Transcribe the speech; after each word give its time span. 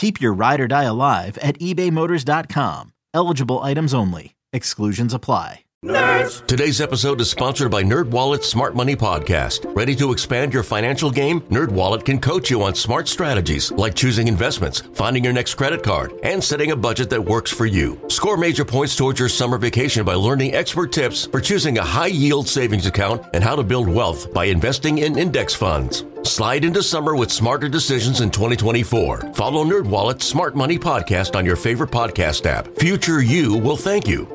Keep 0.00 0.18
your 0.18 0.32
ride 0.32 0.62
or 0.62 0.66
die 0.66 0.84
alive 0.84 1.36
at 1.42 1.58
ebaymotors.com. 1.58 2.94
Eligible 3.12 3.58
items 3.58 3.92
only. 3.92 4.34
Exclusions 4.50 5.12
apply. 5.12 5.60
Nerds! 5.84 6.46
Today's 6.46 6.80
episode 6.80 7.20
is 7.20 7.30
sponsored 7.30 7.70
by 7.70 7.82
NerdWallet's 7.82 8.48
Smart 8.48 8.74
Money 8.74 8.96
Podcast. 8.96 9.64
Ready 9.76 9.94
to 9.96 10.10
expand 10.10 10.54
your 10.54 10.62
financial 10.62 11.10
game? 11.10 11.42
NerdWallet 11.42 12.06
can 12.06 12.18
coach 12.18 12.50
you 12.50 12.62
on 12.62 12.74
smart 12.74 13.08
strategies 13.08 13.72
like 13.72 13.94
choosing 13.94 14.26
investments, 14.26 14.80
finding 14.94 15.22
your 15.22 15.34
next 15.34 15.54
credit 15.56 15.82
card, 15.82 16.14
and 16.22 16.42
setting 16.42 16.70
a 16.70 16.76
budget 16.76 17.10
that 17.10 17.22
works 17.22 17.50
for 17.50 17.66
you. 17.66 18.00
Score 18.08 18.38
major 18.38 18.64
points 18.64 18.96
towards 18.96 19.20
your 19.20 19.28
summer 19.28 19.58
vacation 19.58 20.02
by 20.04 20.14
learning 20.14 20.54
expert 20.54 20.92
tips 20.92 21.26
for 21.26 21.42
choosing 21.42 21.76
a 21.76 21.84
high-yield 21.84 22.48
savings 22.48 22.86
account 22.86 23.22
and 23.34 23.44
how 23.44 23.54
to 23.54 23.62
build 23.62 23.86
wealth 23.86 24.32
by 24.32 24.46
investing 24.46 24.98
in 24.98 25.18
index 25.18 25.54
funds. 25.54 26.04
Slide 26.24 26.64
into 26.64 26.82
summer 26.82 27.16
with 27.16 27.32
smarter 27.32 27.68
decisions 27.68 28.20
in 28.20 28.30
2024. 28.30 29.32
Follow 29.34 29.64
NerdWallet's 29.64 30.26
Smart 30.26 30.54
Money 30.54 30.78
Podcast 30.78 31.34
on 31.34 31.44
your 31.46 31.56
favorite 31.56 31.90
podcast 31.90 32.46
app. 32.46 32.68
Future 32.76 33.22
you 33.22 33.56
will 33.56 33.76
thank 33.76 34.06
you. 34.06 34.28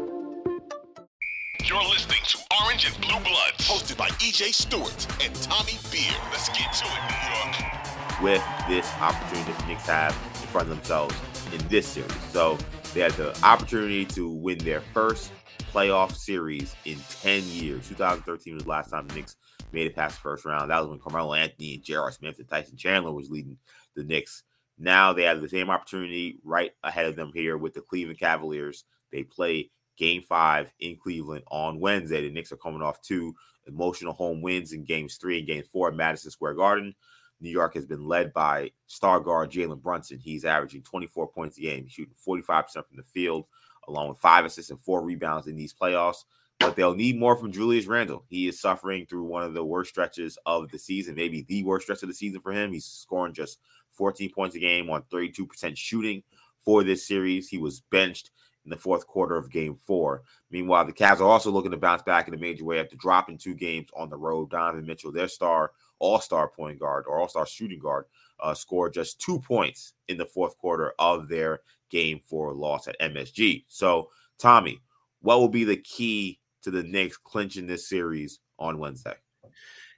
You're 1.63 1.83
listening 1.83 2.19
to 2.27 2.37
Orange 2.63 2.85
and 2.87 2.95
Blue 3.01 3.19
Bloods, 3.19 3.57
hosted 3.59 3.97
by 3.97 4.09
EJ 4.09 4.53
Stewart 4.53 5.07
and 5.23 5.33
Tommy 5.35 5.73
Beer. 5.91 6.13
Let's 6.31 6.49
get 6.49 6.73
to 6.73 6.85
it, 6.85 7.01
New 7.09 7.33
York. 7.33 8.21
With 8.21 8.43
this 8.67 8.91
opportunity 8.99 9.51
that 9.51 9.59
the 9.61 9.67
Knicks 9.67 9.85
have 9.87 10.11
in 10.41 10.47
front 10.47 10.69
of 10.69 10.75
themselves 10.75 11.15
in 11.53 11.65
this 11.67 11.87
series. 11.87 12.11
So 12.31 12.57
they 12.93 13.01
had 13.01 13.13
the 13.13 13.37
opportunity 13.43 14.05
to 14.05 14.27
win 14.29 14.57
their 14.59 14.81
first 14.93 15.31
playoff 15.71 16.15
series 16.15 16.75
in 16.85 16.97
10 17.21 17.43
years. 17.43 17.87
2013 17.89 18.55
was 18.55 18.63
the 18.63 18.69
last 18.69 18.89
time 18.89 19.07
the 19.07 19.15
Knicks 19.15 19.35
made 19.75 19.87
it 19.87 19.95
past 19.95 20.15
the 20.15 20.21
first 20.21 20.45
round. 20.45 20.71
That 20.71 20.79
was 20.79 20.89
when 20.89 20.99
Carmelo 20.99 21.33
Anthony 21.33 21.75
and 21.75 21.83
J.R. 21.83 22.11
Smith 22.11 22.39
and 22.39 22.47
Tyson 22.47 22.77
Chandler 22.77 23.11
was 23.11 23.29
leading 23.29 23.57
the 23.95 24.03
Knicks. 24.03 24.43
Now 24.79 25.13
they 25.13 25.23
have 25.23 25.41
the 25.41 25.49
same 25.49 25.69
opportunity 25.69 26.39
right 26.43 26.71
ahead 26.83 27.05
of 27.05 27.15
them 27.15 27.31
here 27.33 27.57
with 27.57 27.73
the 27.73 27.81
Cleveland 27.81 28.19
Cavaliers. 28.19 28.85
They 29.11 29.23
play 29.23 29.69
game 29.97 30.21
five 30.21 30.71
in 30.79 30.97
Cleveland 30.97 31.43
on 31.51 31.79
Wednesday. 31.79 32.21
The 32.21 32.31
Knicks 32.31 32.51
are 32.51 32.57
coming 32.57 32.81
off 32.81 33.01
two 33.01 33.35
emotional 33.67 34.13
home 34.13 34.41
wins 34.41 34.73
in 34.73 34.83
games 34.83 35.15
three 35.15 35.39
and 35.39 35.47
game 35.47 35.63
four 35.71 35.89
at 35.89 35.95
Madison 35.95 36.31
Square 36.31 36.55
Garden. 36.55 36.95
New 37.41 37.49
York 37.49 37.73
has 37.73 37.85
been 37.85 38.07
led 38.07 38.33
by 38.33 38.71
star 38.87 39.19
guard 39.19 39.51
Jalen 39.51 39.81
Brunson. 39.81 40.19
He's 40.19 40.45
averaging 40.45 40.83
24 40.83 41.27
points 41.27 41.57
a 41.57 41.61
game, 41.61 41.87
shooting 41.87 42.15
45% 42.25 42.71
from 42.73 42.97
the 42.97 43.03
field, 43.03 43.45
along 43.87 44.09
with 44.09 44.17
five 44.19 44.45
assists 44.45 44.71
and 44.71 44.79
four 44.79 45.03
rebounds 45.03 45.47
in 45.47 45.55
these 45.55 45.73
playoffs. 45.73 46.23
But 46.59 46.75
they'll 46.75 46.95
need 46.95 47.19
more 47.19 47.35
from 47.35 47.51
Julius 47.51 47.85
Randle. 47.85 48.23
He 48.29 48.47
is 48.47 48.59
suffering 48.59 49.05
through 49.05 49.23
one 49.23 49.43
of 49.43 49.53
the 49.53 49.63
worst 49.63 49.89
stretches 49.89 50.37
of 50.45 50.69
the 50.71 50.79
season, 50.79 51.15
maybe 51.15 51.41
the 51.41 51.63
worst 51.63 51.85
stretch 51.85 52.01
of 52.01 52.09
the 52.09 52.15
season 52.15 52.41
for 52.41 52.51
him. 52.51 52.71
He's 52.71 52.85
scoring 52.85 53.33
just 53.33 53.59
14 53.91 54.31
points 54.31 54.55
a 54.55 54.59
game 54.59 54.89
on 54.89 55.03
32% 55.11 55.77
shooting 55.77 56.23
for 56.63 56.83
this 56.83 57.07
series. 57.07 57.47
He 57.47 57.57
was 57.57 57.81
benched 57.91 58.31
in 58.65 58.71
the 58.71 58.77
fourth 58.77 59.07
quarter 59.07 59.37
of 59.37 59.51
game 59.51 59.77
four. 59.85 60.23
Meanwhile, 60.49 60.85
the 60.85 60.93
Cavs 60.93 61.19
are 61.19 61.29
also 61.29 61.51
looking 61.51 61.71
to 61.71 61.77
bounce 61.77 62.01
back 62.01 62.27
in 62.27 62.33
a 62.33 62.37
major 62.37 62.65
way 62.65 62.79
after 62.79 62.95
dropping 62.95 63.37
two 63.37 63.53
games 63.53 63.89
on 63.95 64.09
the 64.09 64.17
road. 64.17 64.49
Donovan 64.49 64.85
Mitchell, 64.85 65.11
their 65.11 65.27
star, 65.27 65.71
all 65.99 66.19
star 66.19 66.49
point 66.49 66.79
guard 66.79 67.05
or 67.07 67.19
all 67.19 67.29
star 67.29 67.45
shooting 67.45 67.79
guard, 67.79 68.05
uh, 68.39 68.53
scored 68.53 68.93
just 68.93 69.21
two 69.21 69.39
points 69.39 69.93
in 70.07 70.17
the 70.17 70.25
fourth 70.25 70.57
quarter 70.57 70.93
of 70.99 71.27
their 71.27 71.61
game 71.89 72.19
four 72.25 72.53
loss 72.53 72.87
at 72.87 72.99
MSG. 72.99 73.65
So, 73.67 74.09
Tommy, 74.39 74.81
what 75.21 75.39
will 75.39 75.49
be 75.49 75.63
the 75.63 75.77
key 75.77 76.39
to 76.65 76.71
the 76.71 76.83
Knicks 76.83 77.17
clinching 77.17 77.65
this 77.65 77.87
series 77.87 78.39
on 78.59 78.77
Wednesday? 78.77 79.15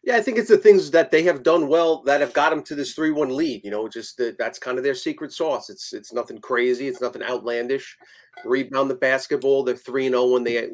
Yeah, 0.04 0.16
I 0.16 0.22
think 0.22 0.38
it's 0.38 0.50
the 0.50 0.58
things 0.58 0.92
that 0.92 1.12
they 1.12 1.24
have 1.24 1.44
done 1.44 1.68
well 1.68 2.04
that 2.04 2.22
have 2.22 2.34
got 2.34 2.52
them 2.52 2.64
to 2.64 2.76
this 2.76 2.94
three-one 2.94 3.36
lead. 3.36 3.66
You 3.66 3.72
know, 3.72 3.90
just 3.90 4.18
the, 4.18 4.36
that's 4.38 4.60
kind 4.60 4.78
of 4.78 4.84
their 4.84 4.96
secret 4.96 5.34
sauce. 5.34 5.70
It's 5.70 5.92
it's 5.92 6.14
nothing 6.14 6.40
crazy. 6.40 6.88
It's 6.88 7.02
nothing 7.02 7.24
outlandish 7.24 7.98
rebound 8.46 8.90
the 8.90 8.96
basketball. 8.96 9.64
They're 9.64 9.76
three 9.76 10.06
and 10.06 10.14
zero 10.14 10.24
oh 10.24 10.34
when 10.34 10.44
they 10.44 10.68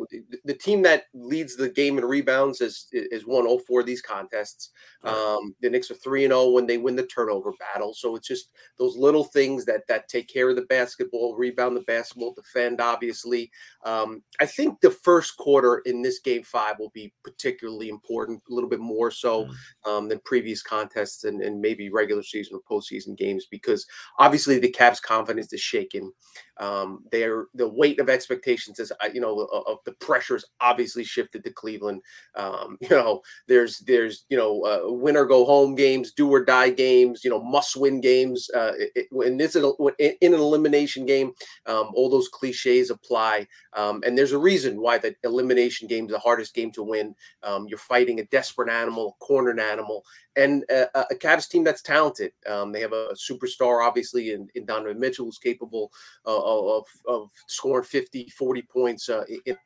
the 0.46 0.54
team 0.54 0.82
that 0.84 1.04
leads 1.14 1.56
the 1.56 1.70
game 1.70 1.98
in 1.98 2.06
rebounds 2.06 2.62
is 2.62 2.88
is 2.92 3.26
one 3.26 3.44
zero 3.44 3.56
oh 3.56 3.62
for 3.68 3.84
these 3.84 4.02
contests. 4.02 4.72
Um, 5.04 5.54
the 5.62 5.70
Knicks 5.70 5.92
are 5.92 5.96
three 5.96 6.24
and 6.24 6.32
zero 6.32 6.42
oh 6.42 6.52
when 6.52 6.66
they 6.66 6.78
win 6.78 6.96
the 6.96 7.06
turnover 7.08 7.52
battle. 7.60 7.94
So 7.94 8.16
it's 8.16 8.28
just 8.28 8.50
those 8.78 8.96
little 8.96 9.26
things 9.26 9.66
that 9.66 9.82
that 9.88 10.08
take 10.08 10.28
care 10.28 10.50
of 10.50 10.56
the 10.56 10.64
basketball, 10.64 11.36
rebound 11.36 11.76
the 11.76 11.82
basketball, 11.82 12.34
defend. 12.34 12.82
Obviously, 12.82 13.52
um, 13.86 14.24
I 14.40 14.46
think 14.46 14.80
the 14.82 14.92
first 14.92 15.38
quarter 15.38 15.82
in 15.86 16.02
this 16.02 16.20
game 16.20 16.44
five 16.44 16.80
will 16.80 16.92
be 16.92 17.14
particularly 17.24 17.90
important, 17.90 18.42
a 18.50 18.54
little 18.54 18.70
bit 18.70 18.80
more 18.80 19.12
so 19.12 19.46
mm. 19.46 19.90
um, 19.90 20.10
than 20.10 20.20
previous 20.26 20.62
contests 20.62 21.24
and, 21.24 21.42
and 21.42 21.60
maybe 21.60 21.90
regular 21.90 22.24
season 22.24 22.58
or 22.58 22.80
postseason 22.80 23.18
games 23.18 23.48
because 23.50 23.86
obviously 24.20 24.60
the 24.60 24.72
Cavs' 24.72 25.02
confidence 25.02 25.54
is 25.54 25.62
shaken. 25.62 26.12
Um, 26.58 27.04
they're 27.12 27.46
the 27.56 27.68
weight 27.68 28.00
of 28.00 28.10
expectations 28.10 28.80
is 28.80 28.92
uh, 28.92 29.10
you 29.14 29.22
know 29.22 29.48
of 29.68 29.80
the 29.86 29.94
pressures 29.94 30.46
obviously 30.62 31.04
shifted 31.04 31.44
to 31.44 31.52
Cleveland. 31.52 32.02
Um, 32.36 32.78
you 32.82 32.90
know, 32.90 33.22
there's 33.48 33.80
there's 33.80 34.26
you 34.30 34.38
know 34.38 34.62
uh, 34.62 34.92
win 34.92 35.18
or 35.18 35.26
go 35.26 35.46
home 35.46 35.76
games, 35.76 36.12
do 36.12 36.30
or 36.30 36.44
die 36.44 36.70
games, 36.70 37.24
you 37.24 37.30
know, 37.30 37.42
must 37.42 37.76
win 37.76 38.02
games. 38.02 38.50
Uh, 38.54 38.74
it, 38.78 39.08
when 39.12 39.38
this 39.38 39.56
is 39.56 39.66
in 40.00 40.34
an 40.34 40.40
elimination 40.40 41.06
game, 41.06 41.32
um, 41.66 41.92
all 41.94 42.10
those 42.10 42.28
cliches 42.28 42.90
apply. 42.90 43.48
Um, 43.74 44.04
and 44.06 44.18
there's 44.18 44.32
a 44.32 44.38
reason 44.38 44.80
why 44.80 44.98
the 44.98 45.16
elimination 45.24 45.88
game 45.88 46.06
is 46.06 46.12
the 46.12 46.20
hardest 46.20 46.54
game 46.54 46.72
to 46.72 46.84
win. 46.84 47.16
Um, 47.42 47.68
you're 47.68 47.78
fighting 47.78 48.20
a 48.20 48.26
desperate 48.26 48.70
animal, 48.70 49.18
cornered 49.20 49.60
animal, 49.60 50.04
and 50.36 50.64
a, 50.70 51.00
a 51.12 51.16
Cavs 51.16 51.48
team 51.48 51.64
that's 51.64 51.82
talented. 51.82 52.32
Um, 52.50 52.72
they 52.72 52.82
have 52.82 52.94
a, 52.94 53.10
superstar, 53.14 53.86
obviously, 53.86 54.32
in, 54.32 54.48
in 54.56 54.66
Donovan 54.66 55.00
Mitchell, 55.00 55.26
who's 55.26 55.38
capable 55.38 55.92
uh, 56.26 56.78
of, 56.78 56.86
of 57.08 57.32
scoring 57.48 57.86
50, 57.86 58.30
40 58.30 58.62
points. 58.64 59.10
Uh, 59.10 59.24
in, 59.46 59.58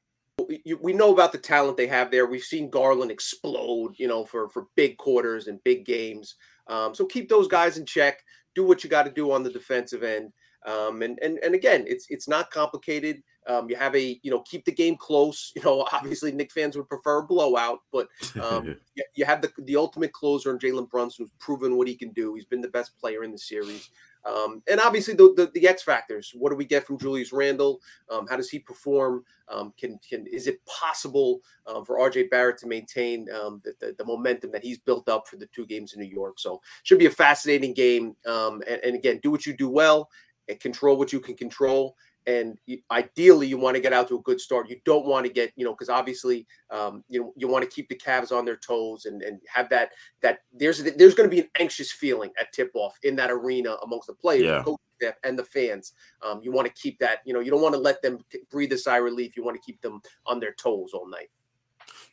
we 0.82 0.94
know 0.94 1.12
about 1.14 1.32
the 1.32 1.38
talent 1.38 1.78
they 1.78 1.88
have 1.88 2.12
there. 2.12 2.28
We've 2.28 2.44
seen 2.44 2.70
Garland 2.70 3.12
explode, 3.12 3.96
you 3.98 4.08
know, 4.08 4.24
for 4.24 4.50
for 4.50 4.68
big 4.76 4.98
quarters 4.98 5.48
and 5.48 5.64
big 5.64 5.86
games. 5.86 6.36
Um, 6.68 6.94
so 6.94 7.06
keep 7.06 7.28
those 7.28 7.48
guys 7.48 7.78
in 7.78 7.86
check. 7.86 8.24
Do 8.54 8.64
what 8.64 8.84
you 8.84 8.90
got 8.90 9.04
to 9.04 9.12
do 9.12 9.32
on 9.32 9.44
the 9.44 9.50
defensive 9.50 10.04
end. 10.04 10.32
Um, 10.66 11.02
and 11.02 11.18
and 11.22 11.40
and 11.40 11.56
again, 11.56 11.86
it's 11.88 12.08
it's 12.10 12.28
not 12.28 12.52
complicated. 12.52 13.24
Um, 13.48 13.70
you 13.70 13.76
have 13.76 13.96
a, 13.96 14.20
you 14.24 14.32
know, 14.32 14.42
keep 14.42 14.66
the 14.66 14.72
game 14.72 14.96
close. 14.96 15.54
You 15.58 15.64
know, 15.64 15.88
obviously 15.92 16.32
Knick 16.32 16.52
fans 16.52 16.78
would 16.78 16.88
prefer 16.88 17.20
a 17.20 17.26
blowout, 17.26 17.80
but 17.92 18.08
um, 18.42 18.76
you, 18.94 19.04
you, 19.16 19.26
have 19.26 19.42
the 19.42 19.52
the 19.64 19.76
ultimate 19.76 20.14
closer 20.14 20.52
in 20.52 20.60
Jalen 20.60 20.90
Brunson, 20.90 21.26
who's 21.26 21.32
proven 21.40 21.78
what 21.78 21.88
he 21.88 21.96
can 21.96 22.12
do. 22.12 22.36
He's 22.36 22.46
been 22.46 22.62
the 22.62 22.68
best 22.68 22.96
player 22.98 23.24
in 23.24 23.32
the 23.32 23.38
series. 23.38 23.90
Um, 24.28 24.62
and 24.70 24.80
obviously 24.80 25.14
the, 25.14 25.34
the, 25.36 25.52
the 25.54 25.68
X 25.68 25.84
factors. 25.84 26.34
What 26.36 26.50
do 26.50 26.56
we 26.56 26.66
get 26.66 26.86
from 26.86 26.98
Julius 26.98 27.32
Randle? 27.32 27.80
Um, 28.10 28.28
how 28.28 28.36
does 28.36 28.50
he 28.50 28.60
perform? 28.60 29.24
Um, 29.48 29.74
can 29.80 30.00
can 30.08 30.28
is 30.28 30.48
it 30.48 30.60
possible 30.66 31.40
um, 31.66 31.86
for 31.86 31.98
RJ 31.98 32.30
Barrett 32.30 32.58
to 32.60 32.68
maintain 32.68 33.30
um, 33.32 33.62
the, 33.64 33.74
the, 33.80 33.96
the, 33.98 34.06
momentum 34.06 34.52
that 34.52 34.64
he's 34.64 34.78
built 34.78 35.08
up 35.08 35.28
for 35.28 35.38
the 35.38 35.48
two 35.48 35.66
games 35.66 35.94
in 35.94 36.02
New 36.02 36.10
York? 36.10 36.40
So 36.40 36.62
should 36.84 37.00
be 37.00 37.06
a 37.06 37.12
fascinating 37.12 37.74
game. 37.74 38.16
Um, 38.26 38.62
and, 38.68 38.82
and 38.84 38.96
again, 38.96 39.20
do 39.24 39.32
what 39.32 39.46
you 39.46 39.54
do 39.54 39.70
well 39.70 40.10
and 40.50 40.60
control 40.60 40.98
what 40.98 41.14
you 41.14 41.22
can 41.22 41.36
control 41.36 41.96
and 42.28 42.58
ideally 42.92 43.48
you 43.48 43.58
want 43.58 43.76
to 43.76 43.82
get 43.82 43.94
out 43.94 44.10
to 44.10 44.18
a 44.18 44.22
good 44.22 44.40
start. 44.40 44.70
You 44.70 44.80
don't 44.84 45.06
want 45.06 45.26
to 45.26 45.32
get, 45.32 45.54
you 45.56 45.64
know, 45.64 45.72
because 45.72 45.90
obviously, 45.90 46.46
um, 46.70 47.04
you 47.08 47.22
know, 47.22 47.34
you 47.38 47.48
want 47.48 47.64
to 47.64 47.70
keep 47.70 47.88
the 47.88 47.96
Cavs 47.96 48.34
on 48.34 48.44
their 48.44 48.58
toes 48.58 49.06
and 49.06 49.24
and 49.24 49.40
have 49.48 49.70
that 49.70 49.92
that 50.22 50.40
there's 50.54 50.84
there's 50.84 51.16
going 51.16 51.30
to 51.30 51.36
be 51.36 51.42
an 51.42 51.50
anxious 51.58 51.92
feeling 51.92 52.30
at 52.40 52.52
tip 52.52 52.70
off 52.74 52.98
in 53.04 53.16
that 53.16 53.32
arena 53.32 53.78
amongst 53.84 54.08
the 54.08 54.14
players. 54.14 54.44
Yeah. 54.44 55.12
and 55.24 55.38
the 55.38 55.46
fans. 55.46 55.94
Um, 56.24 56.42
you 56.44 56.52
want 56.52 56.68
to 56.68 56.74
keep 56.74 56.98
that, 57.00 57.20
you 57.24 57.32
know, 57.32 57.40
you 57.40 57.52
don't 57.52 57.62
want 57.62 57.76
to 57.76 57.80
let 57.80 58.02
them 58.02 58.18
breathe 58.50 58.74
a 58.74 58.78
sigh 58.80 58.98
of 58.98 59.04
relief. 59.04 59.38
You 59.38 59.44
want 59.44 59.56
to 59.56 59.62
keep 59.64 59.80
them 59.82 60.02
on 60.26 60.40
their 60.40 60.54
toes 60.54 60.90
all 60.92 61.08
night. 61.08 61.30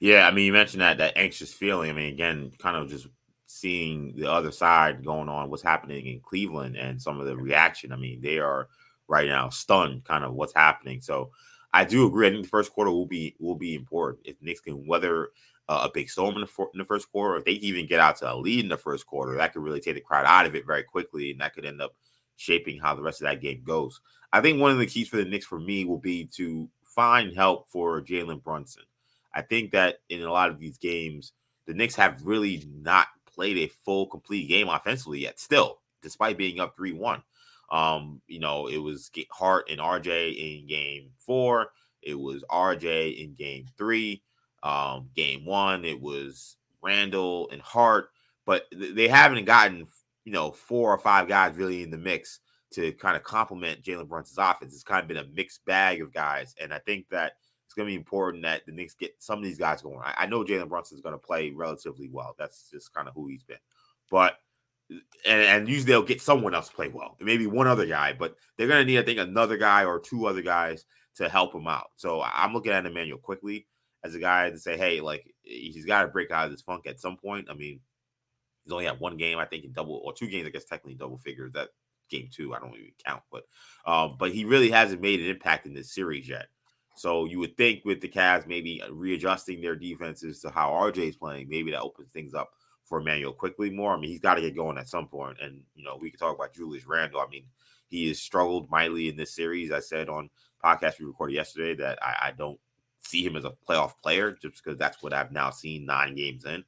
Yeah, 0.00 0.28
I 0.28 0.31
mean, 0.31 0.44
you 0.44 0.52
mentioned 0.52 0.82
that 0.82 0.99
that 0.99 1.16
anxious 1.16 1.52
feeling. 1.52 1.88
I 1.88 1.94
mean, 1.94 2.12
again, 2.12 2.52
kind 2.58 2.76
of 2.76 2.90
just 2.90 3.08
seeing 3.46 4.14
the 4.16 4.31
other 4.31 4.52
side 4.52 5.05
going 5.05 5.31
on, 5.31 5.49
what's 5.49 5.62
happening 5.62 6.06
in 6.06 6.20
Cleveland, 6.20 6.76
and 6.76 7.00
some 7.00 7.19
of 7.20 7.26
the 7.26 7.37
reaction. 7.37 7.90
I 7.90 7.96
mean, 7.96 8.20
they 8.20 8.38
are 8.38 8.69
right 9.09 9.29
now 9.29 9.49
stunned, 9.49 10.05
kind 10.05 10.25
of 10.25 10.35
what's 10.35 10.55
happening. 10.55 11.01
So, 11.01 11.31
I 11.73 11.85
do 11.85 12.06
agree. 12.06 12.29
I 12.29 12.31
think 12.31 12.45
the 12.45 12.49
first 12.49 12.73
quarter 12.73 12.93
will 12.93 13.06
be 13.06 13.35
will 13.41 13.56
be 13.56 13.75
important 13.75 14.27
if 14.27 14.41
Knicks 14.41 14.61
can 14.61 14.87
weather 14.87 15.31
uh, 15.69 15.83
a 15.85 15.91
big 15.93 16.09
storm 16.09 16.37
in 16.37 16.43
the, 16.43 16.47
for, 16.47 16.71
in 16.73 16.79
the 16.79 16.85
first 16.85 17.11
quarter. 17.11 17.37
If 17.37 17.45
they 17.45 17.53
even 17.53 17.87
get 17.87 18.01
out 18.01 18.17
to 18.19 18.33
a 18.33 18.37
lead 18.37 18.65
in 18.65 18.69
the 18.69 18.77
first 18.77 19.06
quarter, 19.06 19.37
that 19.37 19.53
could 19.53 19.62
really 19.62 19.81
take 19.81 19.95
the 19.95 20.01
crowd 20.01 20.25
out 20.27 20.47
of 20.47 20.55
it 20.55 20.67
very 20.67 20.83
quickly, 20.83 21.31
and 21.31 21.41
that 21.41 21.55
could 21.55 21.65
end 21.65 21.83
up 21.83 21.95
shaping 22.37 22.79
how 22.79 22.95
the 22.95 23.03
rest 23.03 23.21
of 23.21 23.27
that 23.27 23.41
game 23.41 23.62
goes. 23.65 24.01
I 24.33 24.41
think 24.41 24.61
one 24.61 24.71
of 24.71 24.79
the 24.79 24.87
keys 24.87 25.09
for 25.09 25.17
the 25.17 25.25
Knicks 25.25 25.47
for 25.47 25.59
me 25.59 25.85
will 25.85 25.99
be 25.99 26.27
to 26.37 26.69
find 26.85 27.35
help 27.35 27.69
for 27.69 28.00
Jalen 28.00 28.43
Brunson. 28.43 28.85
I 29.33 29.43
think 29.43 29.73
that 29.73 29.99
in 30.09 30.23
a 30.23 30.33
lot 30.33 30.50
of 30.50 30.59
these 30.61 30.79
games, 30.79 31.33
the 31.67 31.75
Knicks 31.75 31.97
have 31.97 32.23
really 32.25 32.65
not 32.73 33.09
played 33.27 33.59
a 33.59 33.73
full, 33.85 34.07
complete 34.07 34.49
game 34.49 34.69
offensively 34.69 35.21
yet, 35.21 35.41
still, 35.41 35.81
despite 36.03 36.39
being 36.39 36.61
up 36.61 36.77
3 36.77 36.93
1. 36.93 37.23
Um, 37.75 38.21
you 38.29 38.38
know, 38.38 38.69
it 38.69 38.76
was 38.79 39.11
Hart 39.32 39.69
and 39.69 39.81
RJ 39.81 40.61
in 40.61 40.69
game 40.69 41.11
four, 41.19 41.73
it 42.03 42.15
was 42.15 42.44
RJ 42.49 43.21
in 43.23 43.35
game 43.35 43.67
three. 43.76 44.23
Um, 44.62 45.11
game 45.17 45.44
one, 45.44 45.85
it 45.85 46.00
was 46.00 46.56
Randle 46.82 47.50
and 47.50 47.61
Hart, 47.61 48.11
but 48.47 48.67
they 48.73 49.09
haven't 49.09 49.44
gotten, 49.44 49.88
you 50.25 50.32
know, 50.32 50.53
four 50.53 50.93
or 50.93 50.99
five 50.99 51.26
guys 51.26 51.56
really 51.56 51.82
in 51.82 51.91
the 51.91 51.99
mix 51.99 52.38
to 52.75 52.93
kind 52.93 53.17
of 53.17 53.25
complement 53.25 53.82
Jalen 53.82 54.09
Brunson's 54.09 54.38
offense. 54.38 54.73
It's 54.73 54.85
kind 54.85 55.03
of 55.03 55.09
been 55.09 55.17
a 55.17 55.26
mixed 55.35 55.65
bag 55.65 56.00
of 56.00 56.15
guys. 56.15 56.55
And 56.61 56.73
I 56.73 56.79
think 56.79 57.09
that 57.11 57.32
it's 57.67 57.75
going 57.75 57.87
to 57.87 57.91
be 57.91 57.97
important 57.97 58.44
that 58.44 58.65
the 58.67 58.73
Knicks 58.73 58.94
get 58.94 59.15
some 59.19 59.38
of 59.38 59.44
these 59.44 59.59
guys 59.59 59.82
going. 59.82 59.99
I, 60.03 60.15
I 60.19 60.26
know 60.26 60.44
Jalen 60.44 60.69
Brunson 60.69 60.97
is 60.97 61.03
going 61.03 61.15
to 61.15 61.19
play 61.19 61.50
relatively 61.50 62.09
well. 62.09 62.37
That's 62.38 62.71
just 62.71 62.94
kind 62.94 63.09
of 63.09 63.15
who 63.15 63.26
he's 63.26 63.43
been. 63.43 63.59
But 64.11 64.37
and, 64.91 65.03
and 65.27 65.69
usually 65.69 65.93
they'll 65.93 66.03
get 66.03 66.21
someone 66.21 66.55
else 66.55 66.69
to 66.69 66.75
play 66.75 66.89
well, 66.89 67.17
maybe 67.21 67.47
one 67.47 67.67
other 67.67 67.87
guy, 67.87 68.13
but 68.13 68.37
they're 68.57 68.69
going 68.69 68.81
to 68.81 68.85
need, 68.85 68.99
I 68.99 69.03
think, 69.03 69.19
another 69.19 69.57
guy 69.57 69.85
or 69.85 69.99
two 69.99 70.27
other 70.27 70.43
guys 70.43 70.85
to 71.17 71.29
help 71.29 71.55
him 71.55 71.67
out. 71.67 71.91
So 71.97 72.23
I'm 72.23 72.53
looking 72.53 72.73
at 72.73 72.87
Immanuel 72.87 73.19
Quickley 73.19 73.67
as 74.03 74.15
a 74.15 74.19
guy 74.19 74.51
to 74.51 74.59
say, 74.59 74.77
hey, 74.77 75.01
like 75.01 75.35
he's 75.43 75.87
got 75.87 76.03
to 76.03 76.09
break 76.09 76.31
out 76.31 76.47
of 76.47 76.53
this 76.53 76.63
funk 76.63 76.87
at 76.87 77.01
some 77.01 77.17
point. 77.17 77.49
I 77.51 77.55
mean, 77.55 77.81
he's 78.65 78.73
only 78.73 78.85
had 78.85 79.01
one 79.01 79.17
game, 79.17 79.39
I 79.39 79.47
think, 79.47 79.65
in 79.65 79.73
double 79.73 80.03
or 80.05 80.13
two 80.13 80.29
games, 80.29 80.47
I 80.47 80.51
guess, 80.51 80.65
technically 80.65 80.95
double 80.95 81.19
figures. 81.19 81.53
That 81.53 81.71
game 82.11 82.29
two, 82.31 82.55
I 82.55 82.59
don't 82.59 82.75
even 82.75 82.93
count, 83.05 83.23
but 83.33 83.45
um, 83.87 84.17
but 84.19 84.33
he 84.33 84.45
really 84.45 84.71
hasn't 84.71 85.01
made 85.01 85.21
an 85.21 85.29
impact 85.29 85.67
in 85.67 85.75
this 85.75 85.95
series 85.95 86.29
yet. 86.29 86.47
So 86.97 87.25
you 87.25 87.41
would 87.41 87.57
think 87.57 87.85
with 87.85 88.01
the 88.01 88.09
Cavs 88.09 88.47
maybe 88.47 88.81
readjusting 88.91 89.61
their 89.61 89.75
defenses 89.75 90.41
to 90.41 90.51
how 90.51 90.71
RJ 90.71 91.09
is 91.09 91.17
playing, 91.17 91.49
maybe 91.49 91.73
that 91.73 91.81
opens 91.81 92.13
things 92.13 92.35
up 92.35 92.51
for 92.85 93.01
Immanuel 93.01 93.33
Quickley 93.33 93.71
more. 93.71 93.95
I 93.95 94.01
mean, 94.01 94.11
he's 94.11 94.21
got 94.21 94.35
to 94.35 94.41
get 94.41 94.57
going 94.57 94.79
at 94.79 94.89
some 94.89 95.09
point. 95.09 95.39
And 95.41 95.63
you 95.75 95.85
know, 95.85 95.99
we 96.01 96.11
can 96.11 96.19
talk 96.19 96.37
about 96.37 96.55
Julius 96.55 96.87
Randle. 96.87 97.21
I 97.21 97.27
mean, 97.31 97.45
he 97.89 98.09
has 98.09 98.19
struggled 98.19 98.71
mightily 98.71 99.09
in 99.09 99.17
this 99.17 99.35
series. 99.35 99.73
I 99.73 99.81
said 99.81 100.09
on 100.09 100.31
podcast 100.63 100.99
we 100.99 101.07
recorded 101.07 101.35
yesterday 101.35 101.75
that 101.77 101.99
I, 102.03 102.29
I 102.29 102.33
don't 102.37 102.59
see 103.01 103.25
him 103.25 103.37
as 103.37 103.45
a 103.45 103.53
playoff 103.69 103.93
player 104.03 104.37
just 104.41 104.63
because 104.63 104.79
that's 104.79 105.03
what 105.03 105.13
I've 105.13 105.33
now 105.33 105.51
seen 105.51 105.87
nine 105.87 106.15
games 106.15 106.45
in. 106.45 106.65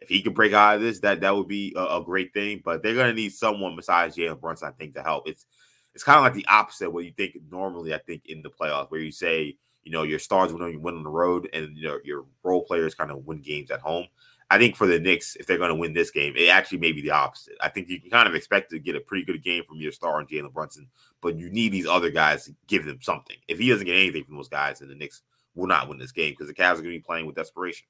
If 0.00 0.08
he 0.08 0.22
could 0.22 0.34
break 0.34 0.52
out 0.52 0.76
of 0.76 0.80
this, 0.80 1.00
that 1.00 1.20
that 1.20 1.36
would 1.36 1.48
be 1.48 1.74
a, 1.76 1.98
a 1.98 2.04
great 2.04 2.32
thing. 2.32 2.62
But 2.64 2.82
they're 2.82 2.94
gonna 2.94 3.12
need 3.12 3.32
someone 3.32 3.76
besides 3.76 4.16
Jalen 4.16 4.40
Brunson, 4.40 4.68
I 4.68 4.72
think, 4.72 4.94
to 4.94 5.02
help. 5.02 5.28
It's 5.28 5.46
it's 5.94 6.04
kind 6.04 6.18
of 6.18 6.24
like 6.24 6.34
the 6.34 6.46
opposite 6.46 6.90
what 6.90 7.04
you 7.04 7.12
think 7.16 7.36
normally. 7.50 7.92
I 7.94 7.98
think 7.98 8.22
in 8.26 8.42
the 8.42 8.50
playoffs 8.50 8.90
where 8.90 9.00
you 9.00 9.12
say 9.12 9.56
you 9.82 9.92
know 9.92 10.02
your 10.02 10.18
stars 10.18 10.52
win 10.52 10.80
win 10.80 10.96
on 10.96 11.02
the 11.02 11.10
road 11.10 11.48
and 11.52 11.76
you 11.76 11.88
know, 11.88 11.98
your 12.04 12.24
role 12.42 12.64
players 12.64 12.94
kind 12.94 13.10
of 13.10 13.26
win 13.26 13.42
games 13.42 13.70
at 13.70 13.80
home. 13.80 14.06
I 14.52 14.58
think 14.58 14.74
for 14.74 14.88
the 14.88 14.98
Knicks, 14.98 15.36
if 15.36 15.46
they're 15.46 15.58
going 15.58 15.70
to 15.70 15.76
win 15.76 15.92
this 15.92 16.10
game, 16.10 16.34
it 16.36 16.48
actually 16.48 16.78
may 16.78 16.90
be 16.90 17.00
the 17.00 17.12
opposite. 17.12 17.54
I 17.60 17.68
think 17.68 17.88
you 17.88 18.00
can 18.00 18.10
kind 18.10 18.28
of 18.28 18.34
expect 18.34 18.70
to 18.70 18.80
get 18.80 18.96
a 18.96 19.00
pretty 19.00 19.24
good 19.24 19.44
game 19.44 19.62
from 19.62 19.78
your 19.78 19.92
star 19.92 20.18
and 20.18 20.28
Jalen 20.28 20.52
Brunson, 20.52 20.88
but 21.20 21.36
you 21.36 21.48
need 21.50 21.70
these 21.70 21.86
other 21.86 22.10
guys 22.10 22.46
to 22.46 22.54
give 22.66 22.84
them 22.84 22.98
something. 23.00 23.36
If 23.46 23.60
he 23.60 23.68
doesn't 23.68 23.86
get 23.86 23.94
anything 23.94 24.24
from 24.24 24.34
those 24.36 24.48
guys, 24.48 24.80
then 24.80 24.88
the 24.88 24.96
Knicks 24.96 25.22
will 25.54 25.68
not 25.68 25.88
win 25.88 25.98
this 25.98 26.10
game 26.10 26.32
because 26.32 26.48
the 26.48 26.54
Cavs 26.54 26.72
are 26.72 26.82
going 26.82 26.86
to 26.86 26.98
be 26.98 27.00
playing 27.00 27.26
with 27.26 27.36
desperation. 27.36 27.86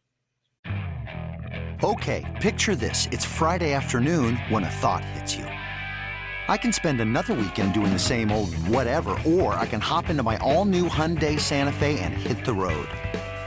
Okay, 1.83 2.31
picture 2.43 2.77
this: 2.77 3.09
it's 3.11 3.25
Friday 3.25 3.73
afternoon 3.73 4.37
when 4.51 4.65
a 4.65 4.71
thought 4.71 5.03
hits 5.03 5.35
you. 5.35 5.45
I 5.45 6.57
can 6.59 6.73
spend 6.73 7.01
another 7.01 7.33
weekend 7.33 7.73
doing 7.73 7.93
the 7.93 7.99
same 7.99 8.31
old 8.31 8.55
whatever, 8.67 9.17
or 9.25 9.55
I 9.55 9.67
can 9.67 9.81
hop 9.81 10.11
into 10.11 10.23
my 10.23 10.37
all-new 10.39 10.89
Hyundai 10.89 11.39
Santa 11.39 11.73
Fe 11.73 11.99
and 12.01 12.13
hit 12.13 12.45
the 12.45 12.53
road. 12.53 12.89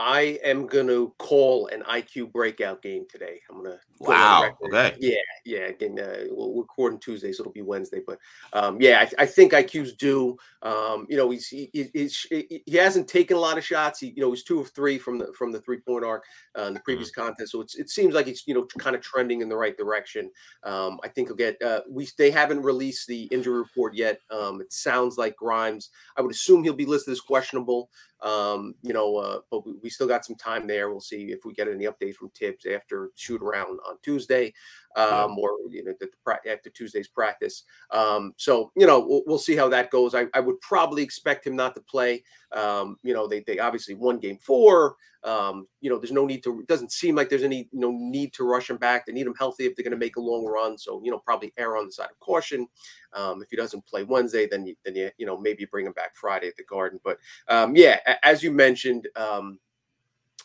I 0.00 0.38
am 0.42 0.66
going 0.66 0.86
to 0.86 1.12
call 1.18 1.66
an 1.66 1.82
IQ 1.82 2.32
breakout 2.32 2.80
game 2.80 3.04
today. 3.06 3.38
I'm 3.50 3.62
going 3.62 3.72
to. 3.72 3.78
Wow. 3.98 4.50
Okay. 4.64 4.96
Yeah. 4.98 5.16
Yeah. 5.44 5.66
Again, 5.66 6.00
uh, 6.00 6.24
we'll 6.30 6.54
record 6.54 6.94
on 6.94 6.98
Tuesday, 7.00 7.32
so 7.32 7.42
it'll 7.42 7.52
be 7.52 7.60
Wednesday. 7.60 8.00
But 8.06 8.18
um, 8.54 8.80
yeah, 8.80 9.00
I, 9.18 9.24
I, 9.24 9.26
think 9.26 9.52
IQ's 9.52 9.92
due. 9.92 10.38
Um, 10.62 11.06
you 11.10 11.18
know, 11.18 11.28
he's, 11.28 11.48
he, 11.48 11.68
he's, 11.74 12.26
he 12.30 12.62
hasn't 12.72 13.08
taken 13.08 13.36
a 13.36 13.40
lot 13.40 13.58
of 13.58 13.64
shots. 13.64 14.00
He, 14.00 14.14
you 14.16 14.22
know, 14.22 14.30
he's 14.30 14.42
two 14.42 14.58
of 14.60 14.70
three 14.70 14.98
from 14.98 15.18
the 15.18 15.30
from 15.36 15.52
the 15.52 15.60
three 15.60 15.80
point 15.80 16.02
arc 16.02 16.24
uh, 16.58 16.62
in 16.62 16.72
the 16.72 16.80
previous 16.80 17.10
mm-hmm. 17.10 17.26
contest. 17.26 17.52
So 17.52 17.60
it's, 17.60 17.76
it 17.76 17.90
seems 17.90 18.14
like 18.14 18.26
it's 18.26 18.46
you 18.46 18.54
know 18.54 18.66
kind 18.78 18.96
of 18.96 19.02
trending 19.02 19.42
in 19.42 19.50
the 19.50 19.56
right 19.56 19.76
direction. 19.76 20.30
Um, 20.64 20.98
I 21.04 21.08
think 21.08 21.28
he'll 21.28 21.36
get. 21.36 21.60
Uh, 21.60 21.82
we 21.90 22.08
they 22.16 22.30
haven't 22.30 22.62
released 22.62 23.06
the 23.06 23.24
injury 23.24 23.58
report 23.58 23.94
yet. 23.94 24.20
Um, 24.30 24.62
it 24.62 24.72
sounds 24.72 25.18
like 25.18 25.36
Grimes. 25.36 25.90
I 26.16 26.22
would 26.22 26.32
assume 26.32 26.64
he'll 26.64 26.72
be 26.72 26.86
listed 26.86 27.12
as 27.12 27.20
questionable. 27.20 27.90
Um, 28.22 28.74
you 28.82 28.92
know, 28.92 29.16
uh, 29.16 29.38
but 29.50 29.64
we, 29.66 29.74
we, 29.82 29.88
still 29.88 30.06
got 30.06 30.26
some 30.26 30.36
time 30.36 30.66
there. 30.66 30.90
We'll 30.90 31.00
see 31.00 31.30
if 31.30 31.40
we 31.46 31.54
get 31.54 31.68
any 31.68 31.86
update 31.86 32.16
from 32.16 32.28
Thibs 32.30 32.66
after 32.66 33.10
shoot 33.16 33.40
around 33.40 33.78
on 33.88 33.96
Tuesday, 34.02 34.52
um, 34.96 35.38
or 35.38 35.50
you 35.70 35.84
know, 35.84 35.94
the, 36.00 36.08
after 36.50 36.70
Tuesday's 36.70 37.08
practice. 37.08 37.64
Um, 37.90 38.34
so 38.36 38.72
you 38.76 38.86
know, 38.86 39.00
we'll, 39.00 39.22
we'll, 39.26 39.38
see 39.38 39.56
how 39.56 39.68
that 39.68 39.90
goes. 39.90 40.14
I, 40.14 40.26
I, 40.34 40.40
would 40.40 40.60
probably 40.60 41.02
expect 41.02 41.46
him 41.46 41.56
not 41.56 41.74
to 41.74 41.80
play. 41.80 42.22
Um, 42.52 42.96
you 43.02 43.14
know, 43.14 43.26
they 43.26 43.40
they 43.40 43.58
obviously 43.58 43.94
won 43.94 44.18
Game 44.18 44.38
Four. 44.38 44.96
Um, 45.22 45.66
you 45.80 45.90
know, 45.90 45.98
there's 45.98 46.12
no 46.12 46.26
need 46.26 46.42
to. 46.44 46.60
It 46.60 46.66
doesn't 46.66 46.92
seem 46.92 47.14
like 47.14 47.28
there's 47.28 47.42
any 47.42 47.68
you 47.70 47.80
no 47.80 47.90
need 47.92 48.32
to 48.34 48.44
rush 48.44 48.70
him 48.70 48.78
back. 48.78 49.06
They 49.06 49.12
need 49.12 49.26
him 49.26 49.34
healthy 49.38 49.66
if 49.66 49.76
they're 49.76 49.84
going 49.84 49.92
to 49.92 49.96
make 49.96 50.16
a 50.16 50.20
long 50.20 50.44
run. 50.44 50.76
So 50.76 51.00
you 51.04 51.10
know, 51.10 51.18
probably 51.18 51.52
err 51.56 51.76
on 51.76 51.86
the 51.86 51.92
side 51.92 52.10
of 52.10 52.18
caution. 52.18 52.66
Um, 53.12 53.42
if 53.42 53.50
he 53.50 53.56
doesn't 53.56 53.86
play 53.86 54.02
Wednesday, 54.02 54.48
then 54.50 54.66
you, 54.66 54.74
then 54.84 54.96
you 54.96 55.10
you 55.18 55.26
know 55.26 55.38
maybe 55.38 55.66
bring 55.66 55.86
him 55.86 55.92
back 55.92 56.16
Friday 56.16 56.48
at 56.48 56.56
the 56.56 56.64
Garden. 56.64 56.98
But 57.04 57.18
um, 57.48 57.76
yeah, 57.76 57.98
as 58.22 58.42
you 58.42 58.50
mentioned. 58.50 59.08
Um, 59.16 59.58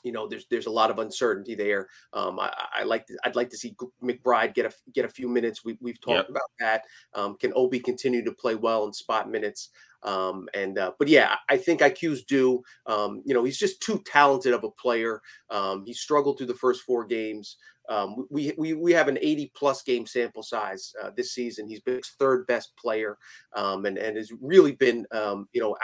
you 0.06 0.12
know, 0.12 0.28
there's 0.28 0.46
there's 0.50 0.68
a 0.68 0.72
lot 0.72 0.92
of 0.92 1.00
uncertainty 1.00 1.56
there. 1.56 1.88
Um, 2.14 2.40
I, 2.40 2.54
I, 2.78 2.84
like 2.84 3.08
to, 3.08 3.18
I'd 3.26 3.36
like 3.36 3.50
to 3.50 3.58
see 3.58 3.76
McBride 4.04 4.54
get 4.54 4.68
a 4.68 4.72
get 4.94 5.04
a 5.04 5.10
few 5.10 5.28
minutes. 5.28 5.66
We, 5.66 5.78
we've 5.82 6.00
talked 6.00 6.30
yep. 6.30 6.30
about 6.30 6.50
that. 6.60 6.84
Um, 7.16 7.36
can 7.38 7.52
Obi 7.56 7.80
continue 7.80 8.24
to 8.24 8.32
play 8.32 8.54
well 8.54 8.86
in 8.86 8.94
spot 8.94 9.30
minutes? 9.30 9.72
Um, 10.06 10.48
and 10.54 10.78
uh, 10.78 10.92
but 10.98 11.08
yeah, 11.08 11.36
I 11.50 11.58
think 11.58 11.82
IQ's 11.82 12.24
due. 12.24 12.64
Um, 12.86 13.22
you 13.26 13.34
know, 13.34 13.44
he's 13.44 13.58
just 13.58 13.82
too 13.82 14.02
talented 14.06 14.54
of 14.54 14.64
a 14.64 14.70
player. 14.70 15.22
Um, 15.50 15.84
he 15.86 15.94
struggled 15.94 16.38
through 16.38 16.48
the 16.48 16.54
first 16.54 16.84
four 16.84 17.06
games. 17.06 17.58
Um, 17.90 18.26
we, 18.32 18.52
we 18.58 18.74
we 18.74 18.92
have 18.94 19.08
an 19.08 19.20
80 19.22 19.52
plus 19.56 19.84
game 19.84 20.08
sample 20.08 20.42
size 20.42 20.94
uh, 21.04 21.12
this 21.16 21.34
season. 21.34 21.68
He's 21.68 21.82
been 21.82 21.98
his 21.98 22.10
third 22.20 22.48
best 22.48 22.76
player, 22.78 23.18
um, 23.56 23.86
and 23.86 23.98
and 23.98 24.18
has 24.18 24.32
really 24.42 24.72
been 24.72 25.06
um, 25.12 25.48
you 25.54 25.62
know 25.62 25.76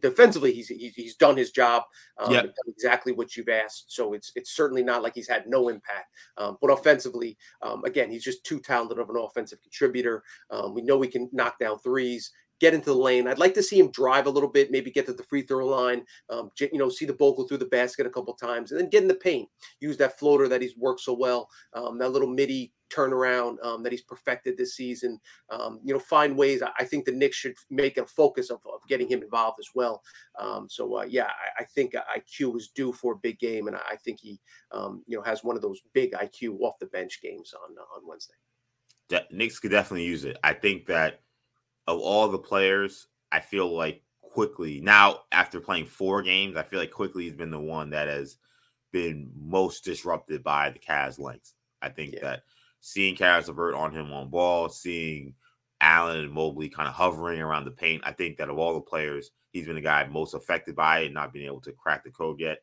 defensively 0.00 0.52
he's, 0.52 0.68
he's, 0.68 0.94
he's 0.94 1.16
done 1.16 1.36
his 1.36 1.50
job, 1.50 1.82
um, 2.18 2.32
yep. 2.32 2.44
done 2.44 2.54
exactly 2.68 3.12
what 3.12 3.36
you've 3.36 3.50
asked. 3.50 3.92
So 3.92 4.14
it's 4.14 4.32
it's 4.36 4.52
certainly 4.52 4.82
not 4.82 5.02
like 5.02 5.14
he's 5.14 5.28
had 5.28 5.46
no 5.46 5.68
impact. 5.68 6.06
Um, 6.38 6.56
but 6.62 6.70
offensively, 6.70 7.36
um, 7.62 7.84
again, 7.84 8.10
he's 8.10 8.24
just 8.24 8.44
too 8.44 8.60
talented 8.60 8.98
of 8.98 9.10
an 9.10 9.16
offensive 9.16 9.60
contributor. 9.60 10.22
we 10.72 10.82
know 10.82 10.96
we 10.96 11.08
can 11.08 11.28
knock 11.32 11.58
down 11.58 11.78
threes 11.78 12.30
get 12.60 12.74
into 12.74 12.90
the 12.90 12.94
lane. 12.94 13.26
I'd 13.26 13.38
like 13.38 13.54
to 13.54 13.62
see 13.62 13.78
him 13.78 13.90
drive 13.90 14.26
a 14.26 14.30
little 14.30 14.48
bit, 14.48 14.70
maybe 14.70 14.90
get 14.90 15.06
to 15.06 15.12
the 15.12 15.22
free 15.22 15.42
throw 15.42 15.66
line, 15.66 16.04
um, 16.28 16.50
you 16.58 16.78
know, 16.78 16.88
see 16.88 17.06
the 17.06 17.12
ball 17.12 17.34
go 17.34 17.44
through 17.44 17.58
the 17.58 17.66
basket 17.66 18.06
a 18.06 18.10
couple 18.10 18.34
times, 18.34 18.70
and 18.70 18.80
then 18.80 18.90
get 18.90 19.02
in 19.02 19.08
the 19.08 19.14
paint. 19.14 19.48
Use 19.80 19.96
that 19.96 20.18
floater 20.18 20.46
that 20.48 20.62
he's 20.62 20.76
worked 20.76 21.00
so 21.00 21.14
well, 21.14 21.48
um, 21.74 21.98
that 21.98 22.10
little 22.10 22.28
midi 22.28 22.72
turnaround 22.90 23.64
um, 23.64 23.82
that 23.82 23.92
he's 23.92 24.02
perfected 24.02 24.56
this 24.56 24.74
season. 24.74 25.18
Um, 25.48 25.80
you 25.84 25.94
know, 25.94 26.00
find 26.00 26.36
ways. 26.36 26.62
I, 26.62 26.84
think 26.84 27.04
the 27.04 27.12
Knicks 27.12 27.36
should 27.36 27.54
make 27.70 27.96
a 27.96 28.06
focus 28.06 28.50
of, 28.50 28.58
of 28.66 28.80
getting 28.88 29.08
him 29.08 29.22
involved 29.22 29.58
as 29.60 29.68
well. 29.74 30.02
Um, 30.38 30.66
so 30.68 30.98
uh, 30.98 31.04
yeah, 31.08 31.26
I, 31.26 31.62
I, 31.62 31.64
think 31.64 31.94
IQ 31.94 32.56
is 32.56 32.68
due 32.74 32.92
for 32.92 33.14
a 33.14 33.16
big 33.16 33.38
game, 33.38 33.68
and 33.68 33.76
I 33.76 33.96
think 33.96 34.18
he, 34.20 34.40
um, 34.72 35.02
you 35.06 35.16
know, 35.16 35.22
has 35.22 35.44
one 35.44 35.56
of 35.56 35.62
those 35.62 35.80
big 35.94 36.12
IQ 36.12 36.60
off 36.60 36.78
the 36.80 36.86
bench 36.86 37.20
games 37.22 37.54
on 37.54 37.76
on 37.96 38.06
Wednesday. 38.06 38.34
De- 39.08 39.26
Knicks 39.30 39.58
could 39.58 39.70
definitely 39.70 40.04
use 40.04 40.24
it. 40.24 40.36
I 40.42 40.52
think 40.52 40.86
that 40.86 41.20
of 41.86 41.98
all 41.98 42.28
the 42.28 42.38
players, 42.38 43.06
I 43.32 43.40
feel 43.40 43.74
like 43.74 44.02
Quickley 44.22 44.80
now 44.80 45.20
after 45.32 45.60
playing 45.60 45.86
four 45.86 46.22
games, 46.22 46.56
I 46.56 46.62
feel 46.62 46.78
like 46.78 46.90
Quickley 46.90 47.24
has 47.26 47.34
been 47.34 47.50
the 47.50 47.60
one 47.60 47.90
that 47.90 48.08
has 48.08 48.36
been 48.92 49.30
most 49.36 49.84
disrupted 49.84 50.42
by 50.42 50.70
the 50.70 50.78
Cavs 50.78 51.18
length. 51.18 51.54
I 51.82 51.88
think 51.88 52.14
yeah. 52.14 52.20
that 52.22 52.42
seeing 52.80 53.16
Caris 53.16 53.48
LeVert 53.48 53.74
on 53.74 53.94
him 53.94 54.12
on 54.12 54.30
ball, 54.30 54.68
seeing 54.68 55.34
Allen 55.80 56.18
and 56.18 56.32
Mobley 56.32 56.68
kind 56.68 56.88
of 56.88 56.94
hovering 56.94 57.40
around 57.40 57.64
the 57.64 57.70
paint, 57.70 58.02
I 58.04 58.12
think 58.12 58.36
that 58.36 58.50
of 58.50 58.58
all 58.58 58.74
the 58.74 58.80
players, 58.80 59.30
he's 59.52 59.66
been 59.66 59.76
the 59.76 59.80
guy 59.80 60.06
most 60.06 60.34
affected 60.34 60.76
by 60.76 61.00
it, 61.00 61.12
not 61.12 61.32
being 61.32 61.46
able 61.46 61.60
to 61.62 61.72
crack 61.72 62.04
the 62.04 62.10
code 62.10 62.40
yet. 62.40 62.58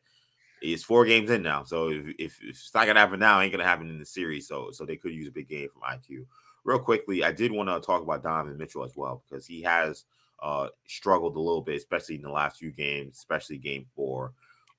It's 0.60 0.82
four 0.82 1.04
games 1.04 1.30
in 1.30 1.42
now, 1.42 1.62
so 1.62 1.90
if, 1.90 2.06
if, 2.18 2.42
if 2.42 2.50
it's 2.50 2.74
not 2.74 2.86
gonna 2.86 2.98
happen 2.98 3.20
now, 3.20 3.40
ain't 3.40 3.52
gonna 3.52 3.62
happen 3.62 3.90
in 3.90 3.98
the 3.98 4.06
series. 4.06 4.48
So 4.48 4.72
so 4.72 4.84
they 4.84 4.96
could 4.96 5.12
use 5.12 5.28
a 5.28 5.32
big 5.32 5.48
game 5.48 5.68
from 5.72 5.82
IQ. 5.82 6.26
Real 6.68 6.78
quickly, 6.78 7.24
I 7.24 7.32
did 7.32 7.50
want 7.50 7.70
to 7.70 7.80
talk 7.80 8.02
about 8.02 8.22
Donovan 8.22 8.58
Mitchell 8.58 8.84
as 8.84 8.94
well 8.94 9.22
because 9.26 9.46
he 9.46 9.62
has 9.62 10.04
uh, 10.42 10.68
struggled 10.86 11.34
a 11.34 11.40
little 11.40 11.62
bit, 11.62 11.78
especially 11.78 12.16
in 12.16 12.20
the 12.20 12.30
last 12.30 12.58
few 12.58 12.70
games, 12.70 13.16
especially 13.16 13.56
game 13.56 13.86
four. 13.96 14.34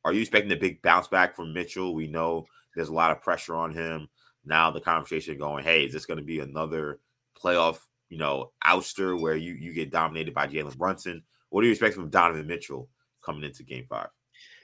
Are 0.06 0.14
you 0.14 0.22
expecting 0.22 0.52
a 0.52 0.56
big 0.56 0.84
bounce 0.84 1.08
back 1.08 1.36
from 1.36 1.52
Mitchell? 1.52 1.96
We 1.96 2.06
know 2.06 2.46
there's 2.76 2.90
a 2.90 2.94
lot 2.94 3.10
of 3.10 3.24
pressure 3.24 3.56
on 3.56 3.74
him. 3.74 4.08
Now 4.46 4.70
the 4.70 4.80
conversation 4.80 5.40
going, 5.40 5.64
hey, 5.64 5.86
is 5.86 5.92
this 5.92 6.06
going 6.06 6.20
to 6.20 6.24
be 6.24 6.42
another 6.42 7.00
playoff, 7.36 7.80
you 8.10 8.20
know, 8.20 8.52
ouster 8.64 9.20
where 9.20 9.36
you 9.36 9.54
you 9.54 9.74
get 9.74 9.90
dominated 9.90 10.36
by 10.36 10.46
Jalen 10.46 10.78
Brunson? 10.78 11.24
What 11.50 11.62
do 11.62 11.68
you 11.70 11.74
expect 11.74 11.96
from 11.96 12.12
Donovan 12.12 12.46
Mitchell 12.46 12.88
coming 13.26 13.44
into 13.44 13.64
game 13.64 13.88
five? 13.90 14.10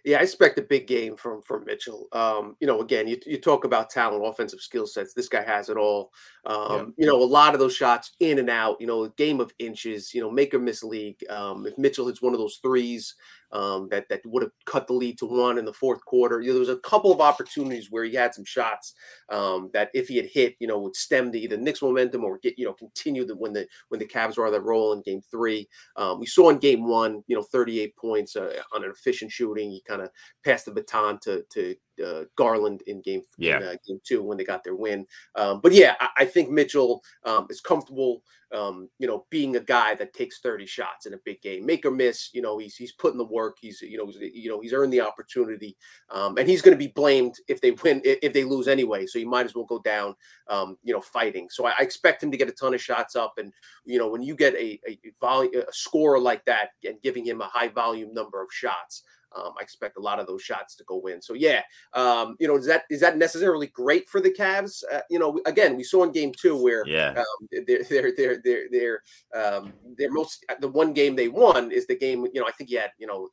Yeah, 0.05 0.19
I 0.19 0.21
expect 0.21 0.59
a 0.59 0.61
big 0.61 0.85
game 0.85 1.17
from 1.17 1.41
from 1.41 1.65
Mitchell. 1.65 2.07
Um, 2.11 2.55
you 2.59 2.67
know, 2.67 2.81
again, 2.81 3.07
you, 3.07 3.19
you 3.25 3.41
talk 3.41 3.65
about 3.65 3.89
talent, 3.89 4.23
offensive 4.23 4.61
skill 4.61 4.85
sets. 4.85 5.15
This 5.15 5.27
guy 5.27 5.41
has 5.41 5.67
it 5.67 5.77
all. 5.77 6.13
Um, 6.45 6.93
yeah. 6.95 7.05
You 7.05 7.07
know, 7.07 7.23
a 7.23 7.25
lot 7.25 7.55
of 7.55 7.59
those 7.59 7.75
shots 7.75 8.11
in 8.19 8.37
and 8.37 8.49
out. 8.49 8.77
You 8.79 8.85
know, 8.85 9.05
a 9.05 9.09
game 9.09 9.39
of 9.39 9.51
inches. 9.57 10.13
You 10.13 10.21
know, 10.21 10.29
make 10.29 10.53
or 10.53 10.59
miss 10.59 10.83
league. 10.83 11.23
Um, 11.27 11.65
if 11.65 11.75
Mitchell 11.79 12.05
hits 12.05 12.21
one 12.21 12.33
of 12.33 12.39
those 12.39 12.59
threes, 12.61 13.15
um, 13.55 13.87
that 13.89 14.09
that 14.09 14.19
would 14.25 14.43
have 14.43 14.51
cut 14.65 14.85
the 14.85 14.93
lead 14.93 15.17
to 15.19 15.25
one 15.25 15.57
in 15.57 15.63
the 15.63 15.71
fourth 15.71 16.03
quarter. 16.03 16.41
You 16.41 16.47
know, 16.47 16.53
there 16.53 16.59
was 16.59 16.69
a 16.69 16.77
couple 16.77 17.11
of 17.11 17.21
opportunities 17.21 17.89
where 17.89 18.03
he 18.03 18.13
had 18.13 18.33
some 18.33 18.43
shots 18.43 18.93
um, 19.29 19.69
that 19.73 19.89
if 19.93 20.09
he 20.09 20.17
had 20.17 20.25
hit, 20.25 20.55
you 20.59 20.67
know, 20.67 20.77
would 20.79 20.95
stem 20.95 21.31
the 21.31 21.41
either 21.41 21.55
Knicks 21.55 21.81
momentum 21.81 22.25
or 22.25 22.37
get 22.39 22.59
you 22.59 22.65
know 22.65 22.73
continue 22.73 23.25
the 23.25 23.35
when 23.35 23.53
the 23.53 23.65
when 23.87 23.99
the 23.99 24.05
Cavs 24.05 24.37
were 24.37 24.45
on 24.45 24.51
that 24.51 24.61
roll 24.61 24.91
in 24.91 25.01
Game 25.03 25.21
Three. 25.31 25.69
Um, 25.95 26.19
we 26.19 26.25
saw 26.25 26.49
in 26.49 26.57
Game 26.57 26.85
One, 26.85 27.23
you 27.27 27.35
know, 27.35 27.43
38 27.43 27.95
points 27.95 28.35
uh, 28.35 28.61
on 28.73 28.83
an 28.83 28.91
efficient 28.91 29.31
shooting. 29.31 29.71
He 29.71 29.81
kind 29.87 30.01
of 30.01 30.09
passed 30.43 30.65
the 30.65 30.71
baton 30.71 31.19
to 31.21 31.43
to 31.53 31.75
uh, 32.03 32.23
Garland 32.35 32.81
in 32.87 33.01
game 33.01 33.21
yeah. 33.37 33.57
in, 33.57 33.63
uh, 33.63 33.75
game 33.87 33.99
two 34.03 34.23
when 34.23 34.37
they 34.37 34.43
got 34.43 34.63
their 34.63 34.75
win. 34.75 35.05
Um, 35.35 35.59
but 35.61 35.71
yeah, 35.71 35.95
I, 35.99 36.09
I 36.17 36.25
think 36.25 36.49
Mitchell 36.49 37.03
um, 37.23 37.47
is 37.49 37.61
comfortable, 37.61 38.21
um, 38.53 38.89
you 38.99 39.07
know, 39.07 39.25
being 39.29 39.55
a 39.55 39.59
guy 39.59 39.95
that 39.95 40.13
takes 40.13 40.39
30 40.39 40.65
shots 40.65 41.05
in 41.05 41.13
a 41.13 41.19
big 41.25 41.41
game, 41.41 41.65
make 41.65 41.85
or 41.85 41.91
miss. 41.91 42.29
You 42.33 42.41
know, 42.41 42.57
he's 42.57 42.75
he's 42.75 42.93
putting 42.93 43.17
the 43.17 43.25
work. 43.25 43.57
He's 43.59 43.81
you 43.81 43.97
know 43.97 44.07
he's, 44.07 44.17
you 44.33 44.49
know 44.49 44.59
he's 44.59 44.73
earned 44.73 44.93
the 44.93 45.01
opportunity, 45.01 45.75
um, 46.09 46.37
and 46.37 46.47
he's 46.47 46.61
going 46.61 46.77
to 46.77 46.83
be 46.83 46.91
blamed 46.91 47.35
if 47.47 47.61
they 47.61 47.71
win 47.71 48.01
if 48.03 48.33
they 48.33 48.43
lose 48.43 48.67
anyway. 48.67 49.05
So 49.05 49.19
you 49.19 49.27
might 49.27 49.45
as 49.45 49.55
well 49.55 49.65
go 49.65 49.79
down, 49.79 50.15
um, 50.49 50.77
you 50.83 50.93
know, 50.93 51.01
fighting. 51.01 51.47
So 51.49 51.65
I, 51.65 51.73
I, 51.79 51.83
expect 51.83 52.23
him 52.23 52.31
to 52.31 52.37
get 52.37 52.49
a 52.49 52.53
ton 52.53 52.73
of 52.73 52.81
shots 52.81 53.15
up, 53.15 53.33
and 53.37 53.51
you 53.85 53.99
know 53.99 54.07
when 54.07 54.21
you 54.21 54.35
get 54.35 54.53
a 54.55 54.79
a, 54.87 54.99
volume, 55.19 55.53
a 55.55 55.73
scorer 55.73 56.19
like 56.19 56.45
that 56.45 56.69
and 56.83 57.01
giving 57.01 57.25
him 57.25 57.41
a 57.41 57.45
high 57.45 57.69
volume 57.69 58.13
number 58.13 58.41
of 58.41 58.47
shots. 58.51 59.03
Um, 59.35 59.53
I 59.59 59.63
expect 59.63 59.97
a 59.97 60.01
lot 60.01 60.19
of 60.19 60.27
those 60.27 60.41
shots 60.41 60.75
to 60.75 60.83
go 60.85 61.07
in. 61.07 61.21
So 61.21 61.33
yeah, 61.33 61.61
um, 61.93 62.35
you 62.39 62.47
know, 62.47 62.55
is 62.55 62.65
that 62.67 62.83
is 62.89 63.01
that 63.01 63.17
necessarily 63.17 63.67
great 63.67 64.07
for 64.07 64.21
the 64.21 64.31
Cavs? 64.31 64.83
Uh, 64.91 65.01
you 65.09 65.19
know, 65.19 65.39
again, 65.45 65.75
we 65.75 65.83
saw 65.83 66.03
in 66.03 66.11
Game 66.11 66.31
Two 66.31 66.61
where 66.61 66.85
yeah, 66.87 67.13
um, 67.17 67.63
they're 67.67 67.83
they're 67.83 68.13
they're 68.15 68.41
they're 68.43 68.67
they're 68.71 69.01
um, 69.35 69.73
they're 69.97 70.11
most 70.11 70.45
the 70.59 70.67
one 70.67 70.93
game 70.93 71.15
they 71.15 71.27
won 71.27 71.71
is 71.71 71.87
the 71.87 71.97
game. 71.97 72.25
You 72.33 72.41
know, 72.41 72.47
I 72.47 72.51
think 72.51 72.69
he 72.69 72.75
had 72.75 72.91
you 72.97 73.07
know 73.07 73.29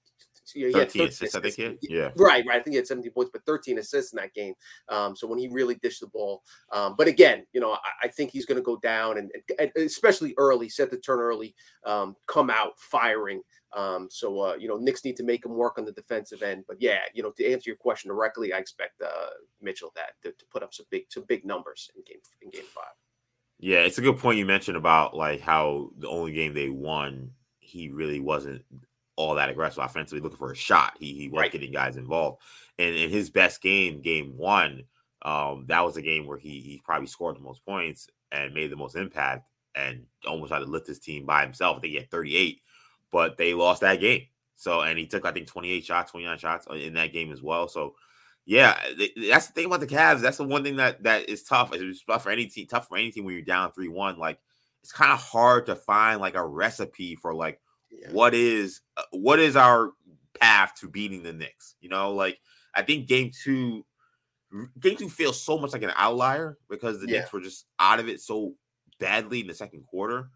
yeah, 0.55 0.71
13, 0.73 0.83
13 0.83 1.09
assists, 1.09 1.35
I 1.35 1.41
think. 1.41 1.59
Yeah. 1.59 1.73
yeah. 1.83 2.11
Right, 2.17 2.45
right. 2.47 2.61
I 2.61 2.63
think 2.63 2.73
he 2.73 2.77
had 2.77 2.87
17 2.87 3.13
points, 3.13 3.31
but 3.33 3.45
13 3.47 3.79
assists 3.79 4.13
in 4.13 4.17
that 4.17 4.35
game. 4.35 4.55
Um, 4.89 5.17
so 5.17 5.27
when 5.27 5.39
he 5.39 5.49
really 5.49 5.77
dished 5.77 6.01
the 6.01 6.07
ball. 6.09 6.43
Um, 6.73 6.95
but 6.97 7.09
again, 7.09 7.45
you 7.53 7.61
know, 7.61 7.73
I, 7.73 7.79
I 8.05 8.09
think 8.09 8.31
he's 8.31 8.47
going 8.47 8.57
to 8.57 8.63
go 8.63 8.77
down 8.79 9.19
and, 9.19 9.31
and, 9.59 9.71
especially 9.77 10.35
early, 10.39 10.69
set 10.69 10.91
the 10.91 10.99
turn 10.99 11.21
early, 11.21 11.55
um, 11.85 12.17
come 12.27 12.51
out 12.51 12.73
firing. 12.79 13.43
Um, 13.75 14.09
so 14.11 14.41
uh, 14.41 14.55
you 14.55 14.69
know, 14.69 14.77
Knicks 14.77 15.05
need 15.05 15.17
to 15.17 15.25
make 15.25 15.45
him 15.47 15.53
work 15.53 15.79
on 15.79 15.85
the 15.85 15.93
defensive 15.93 16.43
end. 16.43 16.65
But 16.69 16.81
yeah, 16.81 17.01
you 17.15 17.23
know, 17.23 17.31
to 17.31 17.53
answer 17.53 17.71
your 17.71 17.77
question 17.77 18.11
directly, 18.11 18.53
I 18.53 18.59
expect 18.59 19.01
uh, 19.01 19.31
Mitchell 19.63 19.93
that 19.97 20.13
to, 20.23 20.33
to 20.33 20.45
put 20.53 20.63
up 20.63 20.75
some 20.75 20.87
big 20.91 21.05
some 21.09 21.25
big 21.27 21.45
numbers 21.45 21.91
in 21.97 22.03
game 22.05 22.21
in 22.43 22.51
game 22.51 22.69
five. 22.75 22.93
Yeah, 23.59 23.79
it's 23.79 23.99
a 23.99 24.03
good 24.03 24.19
point 24.19 24.39
you 24.39 24.45
mentioned 24.45 24.77
about 24.77 25.17
like 25.17 25.41
how 25.41 25.91
the 25.97 26.09
only 26.09 26.33
game 26.33 26.53
they 26.53 26.69
won, 26.69 27.31
he 27.61 27.89
really 27.89 28.21
wasn't 28.21 28.63
all 29.17 29.35
that 29.35 29.51
aggressive 29.51 29.85
offensively, 29.85 30.21
looking 30.21 30.39
for 30.39 30.53
a 30.53 30.57
shot. 30.57 30.97
He 30.99 31.15
he 31.15 31.29
was 31.29 31.41
right. 31.41 31.53
getting 31.53 31.73
guys 31.73 31.97
involved, 31.97 32.43
and 32.79 32.95
in 32.95 33.11
his 33.11 33.31
best 33.31 33.61
game, 33.63 34.01
game 34.03 34.37
one, 34.37 34.85
um, 35.23 35.65
that 35.69 35.85
was 35.85 35.97
a 35.97 36.03
game 36.03 36.27
where 36.27 36.39
he 36.39 36.61
he 36.61 36.83
probably 36.85 37.07
scored 37.07 37.37
the 37.37 37.41
most 37.41 37.65
points 37.65 38.09
and 38.31 38.55
made 38.55 38.71
the 38.71 38.77
most 38.77 38.97
impact, 38.97 39.47
and 39.75 40.05
almost 40.27 40.53
had 40.53 40.61
to 40.61 40.65
lift 40.65 40.87
his 40.87 40.99
team 40.99 41.27
by 41.27 41.43
himself. 41.43 41.77
I 41.77 41.81
think 41.81 41.91
he 41.93 41.99
had 41.99 42.11
38 42.11 42.63
but 43.13 43.37
they 43.37 43.55
lost 43.55 43.83
that 43.83 44.01
game. 44.01 44.23
So, 44.57 44.81
and 44.81 44.99
he 44.99 45.07
took, 45.07 45.25
I 45.25 45.31
think, 45.31 45.47
28 45.47 45.85
shots, 45.85 46.11
29 46.11 46.39
shots 46.39 46.67
uh, 46.69 46.75
in 46.75 46.95
that 46.95 47.13
game 47.13 47.31
as 47.31 47.43
well. 47.43 47.69
So, 47.69 47.95
yeah, 48.45 48.77
that's 49.29 49.47
the 49.47 49.53
thing 49.53 49.67
about 49.67 49.81
the 49.81 49.87
Cavs. 49.87 50.21
That's 50.21 50.39
the 50.39 50.45
one 50.45 50.65
thing 50.65 50.77
that 50.77 51.05
that 51.05 51.29
is 51.29 51.45
tough. 51.45 51.73
It's 51.73 52.03
tough 52.03 52.25
for 52.25 52.31
any 52.31 52.47
team, 52.47 52.67
tough 52.67 52.89
for 52.89 52.97
any 52.97 53.11
team 53.13 53.25
when 53.25 53.35
you're 53.35 53.45
down 53.45 53.71
three 53.73 53.89
one. 53.89 54.19
Like, 54.19 54.41
it's 54.83 54.93
kind 54.93 55.13
of 55.13 55.21
hard 55.21 55.67
to 55.67 55.77
find 55.77 56.21
like 56.21 56.35
a 56.35 56.45
recipe 56.45 57.15
for 57.15 57.33
like 57.35 57.61
yeah. 57.93 58.11
what 58.11 58.35
is 58.35 58.81
uh, 58.97 59.03
what 59.13 59.39
is 59.39 59.57
our 59.57 59.93
path 60.41 60.75
to 60.81 60.89
beating 60.89 61.23
the 61.23 61.33
Knicks. 61.33 61.77
You 61.81 61.89
know, 61.89 62.13
like 62.13 62.39
I 62.75 62.83
think 62.83 63.07
game 63.07 63.31
two, 63.45 63.85
game 64.81 64.97
two 64.97 65.09
feels 65.09 65.41
so 65.41 65.59
much 65.59 65.73
like 65.73 65.83
an 65.83 65.93
outlier 65.97 66.59
because 66.69 67.01
the 67.01 67.09
yeah. 67.09 67.21
Knicks 67.21 67.33
were 67.33 67.41
just 67.41 67.67
out 67.79 68.01
of 68.01 68.09
it 68.09 68.21
so 68.21 68.55
badly 68.99 69.41
in 69.41 69.47
the 69.47 69.55
second 69.55 69.85
quarter 69.87 70.29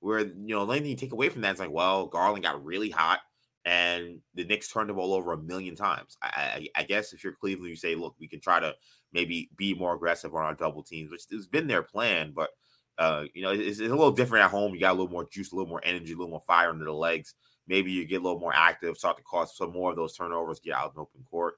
where 0.00 0.20
you 0.20 0.34
know 0.48 0.66
the 0.66 0.72
only 0.72 0.80
thing 0.80 0.90
you 0.90 0.96
take 0.96 1.12
away 1.12 1.28
from 1.28 1.42
that 1.42 1.54
is 1.54 1.60
like, 1.60 1.70
well, 1.70 2.06
Garland 2.06 2.44
got 2.44 2.64
really 2.64 2.90
hot 2.90 3.20
and 3.64 4.20
the 4.34 4.44
Knicks 4.44 4.68
turned 4.68 4.90
the 4.90 4.94
ball 4.94 5.14
over 5.14 5.32
a 5.32 5.38
million 5.38 5.76
times. 5.76 6.16
I, 6.20 6.26
I, 6.26 6.80
I, 6.80 6.82
guess 6.82 7.12
if 7.12 7.22
you're 7.22 7.32
Cleveland, 7.32 7.70
you 7.70 7.76
say, 7.76 7.94
look, 7.94 8.16
we 8.18 8.26
can 8.26 8.40
try 8.40 8.58
to 8.58 8.74
maybe 9.12 9.50
be 9.56 9.74
more 9.74 9.94
aggressive 9.94 10.34
on 10.34 10.42
our 10.42 10.54
double 10.54 10.82
teams, 10.82 11.12
which 11.12 11.22
has 11.30 11.46
been 11.46 11.68
their 11.68 11.82
plan, 11.82 12.32
but 12.34 12.50
uh, 12.98 13.24
you 13.34 13.42
know, 13.42 13.50
it's, 13.50 13.78
it's, 13.78 13.90
a 13.90 13.94
little 13.94 14.12
different 14.12 14.44
at 14.44 14.50
home. 14.50 14.74
You 14.74 14.80
got 14.80 14.92
a 14.92 14.98
little 14.98 15.10
more 15.10 15.28
juice, 15.30 15.52
a 15.52 15.56
little 15.56 15.68
more 15.68 15.82
energy, 15.84 16.12
a 16.12 16.16
little 16.16 16.30
more 16.30 16.42
fire 16.46 16.70
under 16.70 16.84
the 16.84 16.92
legs. 16.92 17.34
Maybe 17.66 17.92
you 17.92 18.04
get 18.04 18.20
a 18.20 18.24
little 18.24 18.40
more 18.40 18.54
active, 18.54 18.96
start 18.96 19.16
to 19.16 19.22
cause 19.22 19.56
some 19.56 19.72
more 19.72 19.90
of 19.90 19.96
those 19.96 20.16
turnovers, 20.16 20.60
get 20.60 20.74
out 20.74 20.92
in 20.94 21.00
open 21.00 21.24
court. 21.30 21.54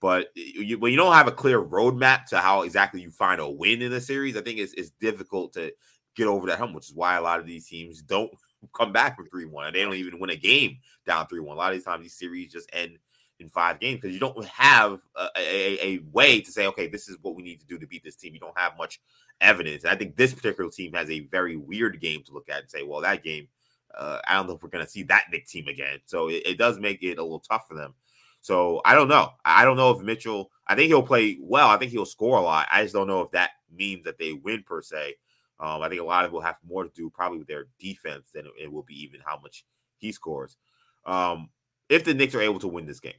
But 0.00 0.28
you, 0.34 0.78
when 0.78 0.92
you 0.92 0.96
don't 0.96 1.12
have 1.12 1.26
a 1.26 1.32
clear 1.32 1.60
roadmap 1.60 2.26
to 2.26 2.38
how 2.38 2.62
exactly 2.62 3.00
you 3.00 3.10
find 3.10 3.40
a 3.40 3.50
win 3.50 3.82
in 3.82 3.92
a 3.92 4.00
series, 4.00 4.36
I 4.36 4.42
think 4.42 4.58
it's, 4.58 4.72
it's 4.74 4.90
difficult 5.00 5.52
to 5.54 5.72
get 6.16 6.28
over 6.28 6.46
that 6.46 6.58
hump, 6.58 6.74
which 6.74 6.88
is 6.88 6.94
why 6.94 7.16
a 7.16 7.22
lot 7.22 7.40
of 7.40 7.46
these 7.46 7.66
teams 7.66 8.02
don't 8.02 8.30
come 8.74 8.92
back 8.92 9.16
from 9.16 9.28
3 9.28 9.46
1. 9.46 9.72
They 9.72 9.82
don't 9.82 9.94
even 9.94 10.20
win 10.20 10.30
a 10.30 10.36
game 10.36 10.78
down 11.06 11.26
3 11.26 11.40
1. 11.40 11.56
A 11.56 11.58
lot 11.58 11.72
of 11.72 11.76
these 11.76 11.84
times, 11.84 12.02
these 12.02 12.18
series 12.18 12.52
just 12.52 12.70
end 12.72 12.98
in 13.40 13.48
five 13.48 13.80
games 13.80 14.00
because 14.00 14.14
you 14.14 14.20
don't 14.20 14.44
have 14.46 15.00
a, 15.16 15.28
a, 15.36 15.86
a, 15.86 15.98
way 16.12 16.40
to 16.40 16.50
say, 16.50 16.66
okay, 16.66 16.88
this 16.88 17.08
is 17.08 17.16
what 17.22 17.34
we 17.34 17.42
need 17.42 17.60
to 17.60 17.66
do 17.66 17.78
to 17.78 17.86
beat 17.86 18.02
this 18.02 18.16
team. 18.16 18.34
You 18.34 18.40
don't 18.40 18.58
have 18.58 18.76
much 18.76 19.00
evidence. 19.40 19.84
And 19.84 19.92
I 19.92 19.96
think 19.96 20.16
this 20.16 20.34
particular 20.34 20.70
team 20.70 20.92
has 20.94 21.10
a 21.10 21.20
very 21.20 21.56
weird 21.56 22.00
game 22.00 22.22
to 22.24 22.32
look 22.32 22.48
at 22.48 22.60
and 22.60 22.70
say, 22.70 22.82
well, 22.82 23.00
that 23.02 23.22
game, 23.22 23.48
uh, 23.96 24.18
I 24.26 24.34
don't 24.34 24.46
know 24.46 24.54
if 24.54 24.62
we're 24.62 24.68
going 24.68 24.84
to 24.84 24.90
see 24.90 25.04
that 25.04 25.24
Knick 25.30 25.46
team 25.46 25.68
again. 25.68 26.00
So 26.06 26.28
it, 26.28 26.42
it, 26.44 26.58
does 26.58 26.78
make 26.78 27.02
it 27.02 27.18
a 27.18 27.22
little 27.22 27.40
tough 27.40 27.66
for 27.68 27.74
them. 27.74 27.94
So 28.40 28.80
I 28.84 28.94
don't 28.94 29.08
know. 29.08 29.30
I 29.44 29.64
don't 29.64 29.76
know 29.76 29.90
if 29.90 30.02
Mitchell, 30.02 30.50
I 30.66 30.74
think 30.74 30.88
he'll 30.88 31.02
play 31.02 31.38
well. 31.40 31.68
I 31.68 31.76
think 31.76 31.92
he'll 31.92 32.06
score 32.06 32.38
a 32.38 32.42
lot. 32.42 32.68
I 32.70 32.82
just 32.82 32.94
don't 32.94 33.06
know 33.06 33.22
if 33.22 33.30
that 33.32 33.50
means 33.74 34.04
that 34.04 34.18
they 34.18 34.32
win 34.32 34.62
per 34.62 34.82
se. 34.82 35.14
Um, 35.60 35.82
I 35.82 35.88
think 35.88 36.00
a 36.00 36.04
lot 36.04 36.24
of 36.24 36.30
it 36.30 36.34
will 36.34 36.40
have 36.40 36.56
more 36.66 36.84
to 36.84 36.90
do 36.90 37.10
probably 37.10 37.38
with 37.38 37.48
their 37.48 37.66
defense 37.80 38.30
than 38.32 38.46
it 38.58 38.70
will 38.70 38.84
be 38.84 39.02
even 39.02 39.20
how 39.24 39.40
much 39.42 39.64
he 39.96 40.12
scores. 40.12 40.56
Um, 41.04 41.48
if 41.88 42.04
the 42.04 42.14
Knicks 42.14 42.34
are 42.34 42.40
able 42.40 42.60
to 42.60 42.68
win 42.68 42.86
this 42.86 43.00
game 43.00 43.14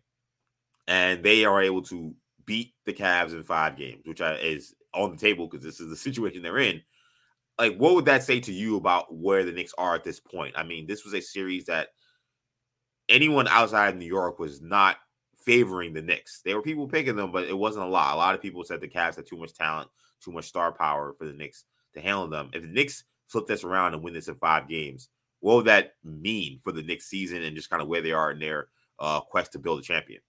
and 0.89 1.23
they 1.23 1.45
are 1.45 1.61
able 1.61 1.83
to 1.83 2.13
beat 2.45 2.73
the 2.85 2.93
Cavs 2.93 3.31
in 3.31 3.43
five 3.43 3.77
games, 3.77 4.01
which 4.05 4.19
is 4.19 4.73
on 4.93 5.11
the 5.11 5.17
table 5.17 5.47
because 5.47 5.63
this 5.63 5.79
is 5.79 5.89
the 5.89 5.95
situation 6.11 6.41
they're 6.41 6.57
in, 6.57 6.81
like 7.57 7.77
what 7.77 7.93
would 7.95 8.05
that 8.05 8.23
say 8.23 8.39
to 8.39 8.51
you 8.51 8.75
about 8.75 9.13
where 9.13 9.45
the 9.45 9.51
Knicks 9.51 9.73
are 9.77 9.95
at 9.95 10.03
this 10.03 10.19
point? 10.19 10.55
I 10.57 10.63
mean, 10.63 10.87
this 10.87 11.05
was 11.05 11.13
a 11.13 11.21
series 11.21 11.65
that 11.65 11.89
anyone 13.07 13.47
outside 13.47 13.95
New 13.95 14.05
York 14.05 14.39
was 14.39 14.61
not 14.61 14.97
favoring 15.35 15.93
the 15.93 16.01
Knicks. 16.01 16.41
There 16.43 16.55
were 16.55 16.61
people 16.61 16.87
picking 16.87 17.15
them, 17.15 17.31
but 17.31 17.47
it 17.47 17.57
wasn't 17.57 17.85
a 17.85 17.89
lot. 17.89 18.15
A 18.15 18.17
lot 18.17 18.35
of 18.35 18.41
people 18.41 18.63
said 18.63 18.81
the 18.81 18.87
Cavs 18.87 19.15
had 19.15 19.27
too 19.27 19.37
much 19.37 19.53
talent, 19.53 19.89
too 20.23 20.31
much 20.31 20.45
star 20.45 20.71
power 20.71 21.13
for 21.17 21.25
the 21.25 21.33
Knicks 21.33 21.65
to 21.93 22.01
handle 22.01 22.27
them. 22.27 22.49
If 22.53 22.63
the 22.63 22.67
Knicks 22.67 23.03
flip 23.27 23.45
this 23.45 23.63
around 23.63 23.93
and 23.93 24.01
win 24.01 24.13
this 24.13 24.27
in 24.27 24.35
five 24.35 24.67
games, 24.67 25.09
what 25.39 25.57
would 25.57 25.65
that 25.65 25.93
mean 26.03 26.59
for 26.63 26.71
the 26.71 26.81
Knicks 26.81 27.05
season 27.05 27.43
and 27.43 27.55
just 27.55 27.69
kind 27.69 27.81
of 27.81 27.87
where 27.87 28.01
they 28.01 28.11
are 28.11 28.31
in 28.31 28.39
their 28.39 28.69
uh, 28.99 29.21
quest 29.21 29.51
to 29.51 29.59
build 29.59 29.79
a 29.79 29.83
champion? 29.83 30.21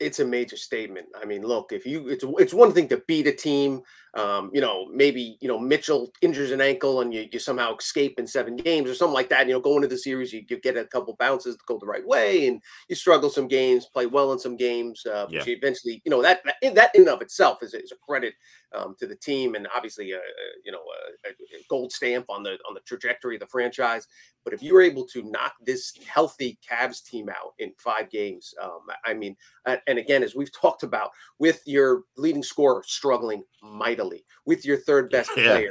It's 0.00 0.20
a 0.20 0.24
major 0.24 0.56
statement. 0.56 1.08
I 1.20 1.24
mean, 1.24 1.42
look, 1.42 1.72
if 1.72 1.84
you 1.84 2.08
it's 2.08 2.24
it's 2.38 2.54
one 2.54 2.72
thing 2.72 2.88
to 2.88 3.02
beat 3.08 3.26
a 3.26 3.32
team, 3.32 3.82
um, 4.14 4.50
you 4.54 4.60
know, 4.60 4.86
maybe 4.92 5.36
you 5.40 5.48
know 5.48 5.58
Mitchell 5.58 6.12
injures 6.22 6.52
an 6.52 6.60
ankle 6.60 7.00
and 7.00 7.12
you, 7.12 7.28
you 7.32 7.38
somehow 7.38 7.76
escape 7.76 8.18
in 8.18 8.26
seven 8.26 8.56
games 8.56 8.88
or 8.88 8.94
something 8.94 9.14
like 9.14 9.28
that. 9.30 9.46
You 9.46 9.54
know, 9.54 9.60
go 9.60 9.76
into 9.76 9.88
the 9.88 9.98
series, 9.98 10.32
you, 10.32 10.44
you 10.48 10.60
get 10.60 10.76
a 10.76 10.84
couple 10.84 11.16
bounces 11.18 11.56
to 11.56 11.62
go 11.66 11.78
the 11.78 11.86
right 11.86 12.06
way, 12.06 12.46
and 12.46 12.62
you 12.88 12.94
struggle 12.94 13.28
some 13.28 13.48
games, 13.48 13.86
play 13.86 14.06
well 14.06 14.32
in 14.32 14.38
some 14.38 14.56
games, 14.56 15.04
uh, 15.06 15.26
yeah. 15.28 15.40
but 15.40 15.48
you 15.48 15.56
eventually, 15.56 16.00
you 16.04 16.10
know, 16.10 16.22
that 16.22 16.42
that 16.74 16.94
in 16.94 17.08
of 17.08 17.20
itself 17.20 17.62
is, 17.62 17.74
is 17.74 17.92
a 17.92 17.96
credit 17.96 18.34
um, 18.74 18.94
to 18.98 19.06
the 19.06 19.16
team 19.16 19.54
and 19.54 19.66
obviously 19.74 20.12
a, 20.12 20.18
a 20.18 20.20
you 20.64 20.72
know 20.72 20.82
a, 21.26 21.30
a, 21.30 21.64
gold 21.68 21.92
stamp 21.92 22.26
on 22.28 22.42
the 22.42 22.58
on 22.68 22.74
the 22.74 22.80
trajectory 22.80 23.36
of 23.36 23.40
the 23.40 23.46
franchise. 23.46 24.06
But 24.44 24.54
if 24.54 24.62
you 24.62 24.74
were 24.74 24.82
able 24.82 25.06
to 25.06 25.22
knock 25.22 25.54
this 25.64 25.92
healthy 26.06 26.58
Cavs 26.68 27.02
team 27.02 27.28
out 27.28 27.54
in 27.58 27.72
five 27.78 28.10
games, 28.10 28.54
um, 28.62 28.80
I 29.04 29.14
mean, 29.14 29.36
and 29.66 29.98
again, 29.98 30.22
as 30.22 30.34
we've 30.34 30.52
talked 30.60 30.82
about, 30.82 31.10
with 31.38 31.62
your 31.66 32.02
leading 32.16 32.42
scorer 32.42 32.82
struggling 32.86 33.42
mightily, 33.62 34.24
with 34.44 34.64
your 34.64 34.78
third 34.78 35.10
best 35.10 35.30
yeah. 35.36 35.44
player, 35.44 35.70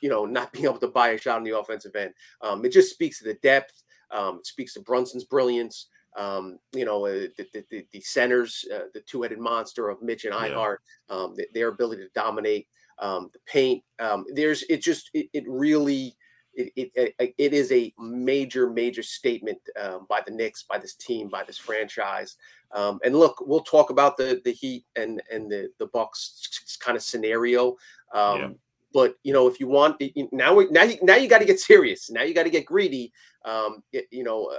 you 0.00 0.08
know, 0.08 0.24
not 0.24 0.52
being 0.52 0.66
able 0.66 0.78
to 0.78 0.88
buy 0.88 1.10
a 1.10 1.18
shot 1.18 1.38
on 1.38 1.44
the 1.44 1.58
offensive 1.58 1.96
end, 1.96 2.12
um, 2.42 2.64
it 2.64 2.72
just 2.72 2.90
speaks 2.90 3.18
to 3.18 3.24
the 3.24 3.34
depth. 3.34 3.82
Um, 4.12 4.36
it 4.38 4.46
speaks 4.46 4.74
to 4.74 4.80
Brunson's 4.80 5.24
brilliance. 5.24 5.88
Um, 6.16 6.58
you 6.72 6.84
know, 6.84 7.06
uh, 7.06 7.28
the, 7.36 7.64
the, 7.70 7.86
the, 7.92 8.00
centers, 8.00 8.64
uh, 8.74 8.86
the 8.94 9.00
two 9.00 9.22
headed 9.22 9.38
monster 9.38 9.90
of 9.90 10.00
Mitch 10.02 10.24
and 10.24 10.34
I-Hart, 10.34 10.80
yeah. 11.10 11.16
um, 11.16 11.36
their 11.52 11.68
ability 11.68 12.02
to 12.02 12.08
dominate 12.14 12.68
um, 12.98 13.30
the 13.32 13.38
paint. 13.46 13.84
Um, 13.98 14.24
there's, 14.32 14.62
it 14.70 14.80
just, 14.80 15.10
it, 15.12 15.28
it 15.34 15.44
really, 15.46 16.16
it, 16.54 16.90
it, 16.94 17.34
it 17.36 17.52
is 17.52 17.70
a 17.70 17.92
major, 17.98 18.70
major 18.70 19.02
statement 19.02 19.58
um, 19.78 20.06
by 20.08 20.22
the 20.24 20.32
Knicks, 20.32 20.62
by 20.62 20.78
this 20.78 20.94
team, 20.94 21.28
by 21.28 21.44
this 21.44 21.58
franchise. 21.58 22.36
Um, 22.72 22.98
and 23.04 23.14
look, 23.14 23.36
we'll 23.40 23.60
talk 23.60 23.90
about 23.90 24.16
the 24.16 24.40
the 24.44 24.52
Heat 24.52 24.84
and 24.96 25.22
and 25.30 25.50
the 25.50 25.70
the 25.78 25.86
Bucks 25.86 26.78
kind 26.80 26.96
of 26.96 27.02
scenario. 27.02 27.76
Um, 28.12 28.40
yeah. 28.40 28.48
But 28.92 29.16
you 29.22 29.32
know, 29.32 29.46
if 29.46 29.60
you 29.60 29.68
want 29.68 30.00
now, 30.32 30.58
now 30.70 30.82
you, 30.82 30.98
now 31.02 31.16
you 31.16 31.28
got 31.28 31.38
to 31.38 31.44
get 31.44 31.60
serious. 31.60 32.10
Now 32.10 32.22
you 32.22 32.34
got 32.34 32.44
to 32.44 32.50
get 32.50 32.64
greedy. 32.64 33.12
Um, 33.44 33.82
you 34.10 34.24
know, 34.24 34.46
uh, 34.46 34.58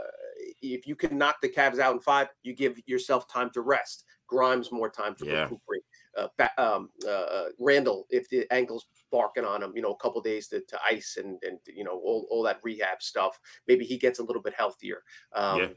if 0.62 0.88
you 0.88 0.96
can 0.96 1.18
knock 1.18 1.38
the 1.42 1.50
Cavs 1.50 1.80
out 1.80 1.94
in 1.94 2.00
five, 2.00 2.28
you 2.44 2.54
give 2.54 2.80
yourself 2.86 3.28
time 3.28 3.50
to 3.54 3.62
rest. 3.62 4.04
Grimes 4.28 4.72
more 4.72 4.90
time 4.90 5.16
to 5.16 5.26
yeah. 5.26 5.44
recuperate. 5.44 5.84
Uh, 6.18 6.48
um, 6.58 6.90
uh, 7.06 7.10
uh, 7.10 7.46
Randle, 7.60 8.06
if 8.10 8.30
the 8.30 8.46
ankle's 8.52 8.88
barking 9.12 9.46
on 9.46 9.64
him, 9.64 9.72
you 9.76 9.82
know, 9.82 9.92
a 9.92 9.98
couple 9.98 10.20
days 10.22 10.48
to, 10.50 10.62
to 10.62 10.80
ice 10.86 11.18
and 11.18 11.38
and 11.44 11.60
you 11.68 11.84
know 11.84 12.02
all, 12.04 12.28
all 12.30 12.44
that 12.44 12.60
rehab 12.64 13.02
stuff. 13.02 13.40
Maybe 13.68 13.86
he 13.86 13.98
gets 13.98 14.20
a 14.20 14.24
little 14.24 14.42
bit 14.42 14.54
healthier. 14.54 15.04
Um, 15.34 15.60
yeah 15.60 15.68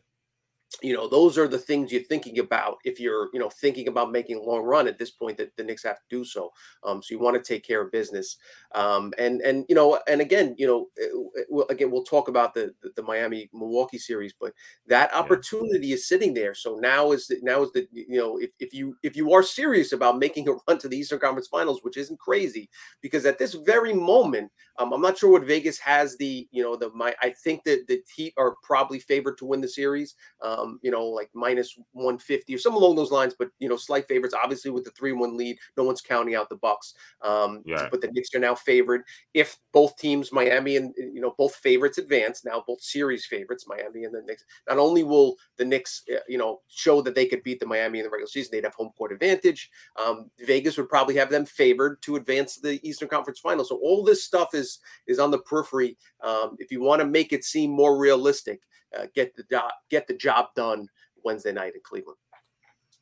you 0.83 0.95
know, 0.95 1.09
those 1.09 1.37
are 1.37 1.49
the 1.49 1.59
things 1.59 1.91
you're 1.91 2.03
thinking 2.03 2.39
about 2.39 2.79
if 2.85 3.01
you're, 3.01 3.29
you 3.33 3.41
know, 3.41 3.51
thinking 3.51 3.89
about 3.89 4.13
making 4.13 4.37
a 4.37 4.43
long 4.43 4.63
run 4.63 4.87
at 4.87 4.99
this 4.99 5.11
point 5.11 5.37
that 5.37 5.57
the 5.57 5.65
Knicks 5.65 5.83
have 5.83 5.97
to 5.97 6.05
do 6.09 6.25
so. 6.25 6.53
Um, 6.85 7.03
so 7.03 7.13
you 7.13 7.19
want 7.19 7.37
to 7.37 7.43
take 7.43 7.67
care 7.67 7.83
of 7.83 7.91
business. 7.91 8.37
Um, 8.75 9.13
and 9.19 9.41
and 9.41 9.65
you 9.69 9.75
know, 9.75 9.99
and 10.07 10.21
again, 10.21 10.55
you 10.59 10.67
know, 10.67 10.87
eh, 11.01 11.63
again, 11.71 11.91
we'll 11.91 12.05
talk 12.05 12.29
about 12.29 12.55
the 12.55 12.73
the, 12.83 12.91
the 12.95 13.03
Miami 13.03 13.51
Milwaukee 13.53 13.99
series, 13.99 14.33
but 14.41 14.53
that 14.87 15.13
opportunity 15.13 15.89
yeah. 15.89 15.95
is 15.95 16.07
sitting 16.07 16.35
there. 16.35 16.55
So 16.55 16.77
now 16.77 17.11
is 17.11 17.27
the, 17.27 17.39
now 17.43 17.63
is 17.63 17.73
the 17.73 17.89
you 17.93 18.19
know, 18.19 18.39
if, 18.39 18.51
if 18.61 18.73
you 18.73 18.97
if 19.03 19.17
you 19.17 19.33
are 19.33 19.43
serious 19.43 19.93
about 19.93 20.19
making 20.19 20.49
a 20.49 20.53
run 20.69 20.79
to 20.79 20.89
the 20.89 20.97
Eastern 20.97 21.19
Conference 21.19 21.49
Finals, 21.49 21.81
which 21.83 21.97
isn't 21.97 22.21
crazy, 22.21 22.71
because 23.01 23.27
at 23.27 23.39
this 23.39 23.55
very 23.55 23.93
moment, 23.93 24.53
um, 24.79 24.93
I'm 24.93 25.03
not 25.03 25.19
sure 25.19 25.33
what 25.33 25.45
Vegas 25.45 25.79
has 25.81 26.17
the 26.17 26.49
you 26.53 26.63
know 26.63 26.77
the 26.77 26.91
my 26.91 27.13
I 27.21 27.31
think 27.31 27.65
that 27.65 27.87
the 27.89 28.01
Heat 28.15 28.35
are 28.39 28.55
probably 28.63 29.01
favored 29.01 29.37
to 29.39 29.47
win 29.47 29.61
the 29.61 29.69
series. 29.69 30.15
Um, 30.43 30.60
um, 30.61 30.79
you 30.83 30.91
know, 30.91 31.05
like 31.05 31.31
minus 31.35 31.77
150 31.93 32.55
or 32.55 32.59
some 32.59 32.75
along 32.75 32.97
those 32.97 33.11
lines, 33.11 33.35
but 33.39 33.49
you 33.59 33.69
know, 33.69 33.77
slight 33.77 34.07
favorites. 34.09 34.35
Obviously, 34.41 34.71
with 34.71 34.85
the 34.85 34.91
three-one 34.91 35.37
lead, 35.37 35.59
no 35.77 35.85
one's 35.85 36.01
counting 36.01 36.35
out 36.35 36.49
the 36.49 36.57
Bucks. 36.57 36.95
Um, 37.23 37.63
yeah. 37.65 37.89
But 37.91 38.01
the 38.01 38.11
Knicks 38.13 38.35
are 38.35 38.41
now 38.41 38.55
favored. 38.55 39.03
If 39.35 39.59
both 39.73 39.97
teams, 39.97 40.33
Miami 40.33 40.77
and 40.77 40.95
you 40.97 41.21
know, 41.21 41.35
both 41.39 41.55
favorites 41.57 41.99
advance 41.99 42.45
now, 42.45 42.63
both 42.67 42.81
series 42.81 43.27
favorites, 43.27 43.67
Miami 43.67 44.05
and 44.05 44.15
the 44.15 44.23
Knicks. 44.23 44.45
Not 44.69 44.79
only 44.79 45.03
will 45.03 45.37
the 45.57 45.65
Knicks, 45.65 46.03
uh, 46.13 46.21
you 46.29 46.39
know, 46.39 46.61
show 46.69 47.03
that 47.03 47.15
they 47.15 47.27
could 47.27 47.43
beat 47.43 47.61
the 47.61 47.67
Miami 47.67 47.99
in 47.99 48.05
the 48.05 48.11
regular 48.11 48.29
season, 48.29 48.51
they'd 48.53 48.65
have 48.65 48.75
home 48.75 48.91
court 48.97 49.13
advantage. 49.13 49.71
Um, 50.03 50.31
Vegas 50.41 50.77
would 50.77 50.89
probably 50.89 51.17
have 51.17 51.31
them 51.31 51.47
favored 51.47 52.03
to 52.03 52.17
advance 52.17 52.57
the 52.57 52.87
Eastern 52.87 53.09
Conference 53.09 53.41
Final. 53.41 53.65
So 53.65 53.77
all 53.77 54.05
this 54.05 54.25
stuff 54.25 54.55
is 54.55 54.79
is 55.07 55.19
on 55.19 55.31
the 55.31 55.39
periphery. 55.39 55.97
Um, 56.23 56.57
if 56.59 56.71
you 56.71 56.81
want 56.81 57.01
to 57.01 57.07
make 57.07 57.33
it 57.33 57.45
seem 57.45 57.71
more 57.71 57.99
realistic, 57.99 58.63
uh, 58.99 59.07
get 59.15 59.35
the 59.37 59.45
job 59.51 59.71
get 59.91 60.07
the 60.07 60.15
job 60.15 60.47
done 60.55 60.89
Wednesday 61.25 61.53
night 61.53 61.75
in 61.75 61.81
Cleveland. 61.83 62.19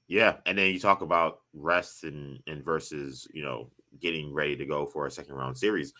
Yeah, 0.07 0.37
and 0.47 0.57
then 0.57 0.73
you 0.73 0.81
talk 0.81 1.03
about 1.03 1.41
rest 1.53 2.05
and 2.05 2.41
and 2.47 2.65
versus 2.65 3.27
you 3.33 3.45
know 3.45 3.71
getting 4.01 4.33
ready 4.33 4.57
to 4.57 4.67
go 4.67 4.87
for 4.87 5.07
a 5.07 5.11
second 5.11 5.35
round 5.35 5.57
series. 5.59 5.93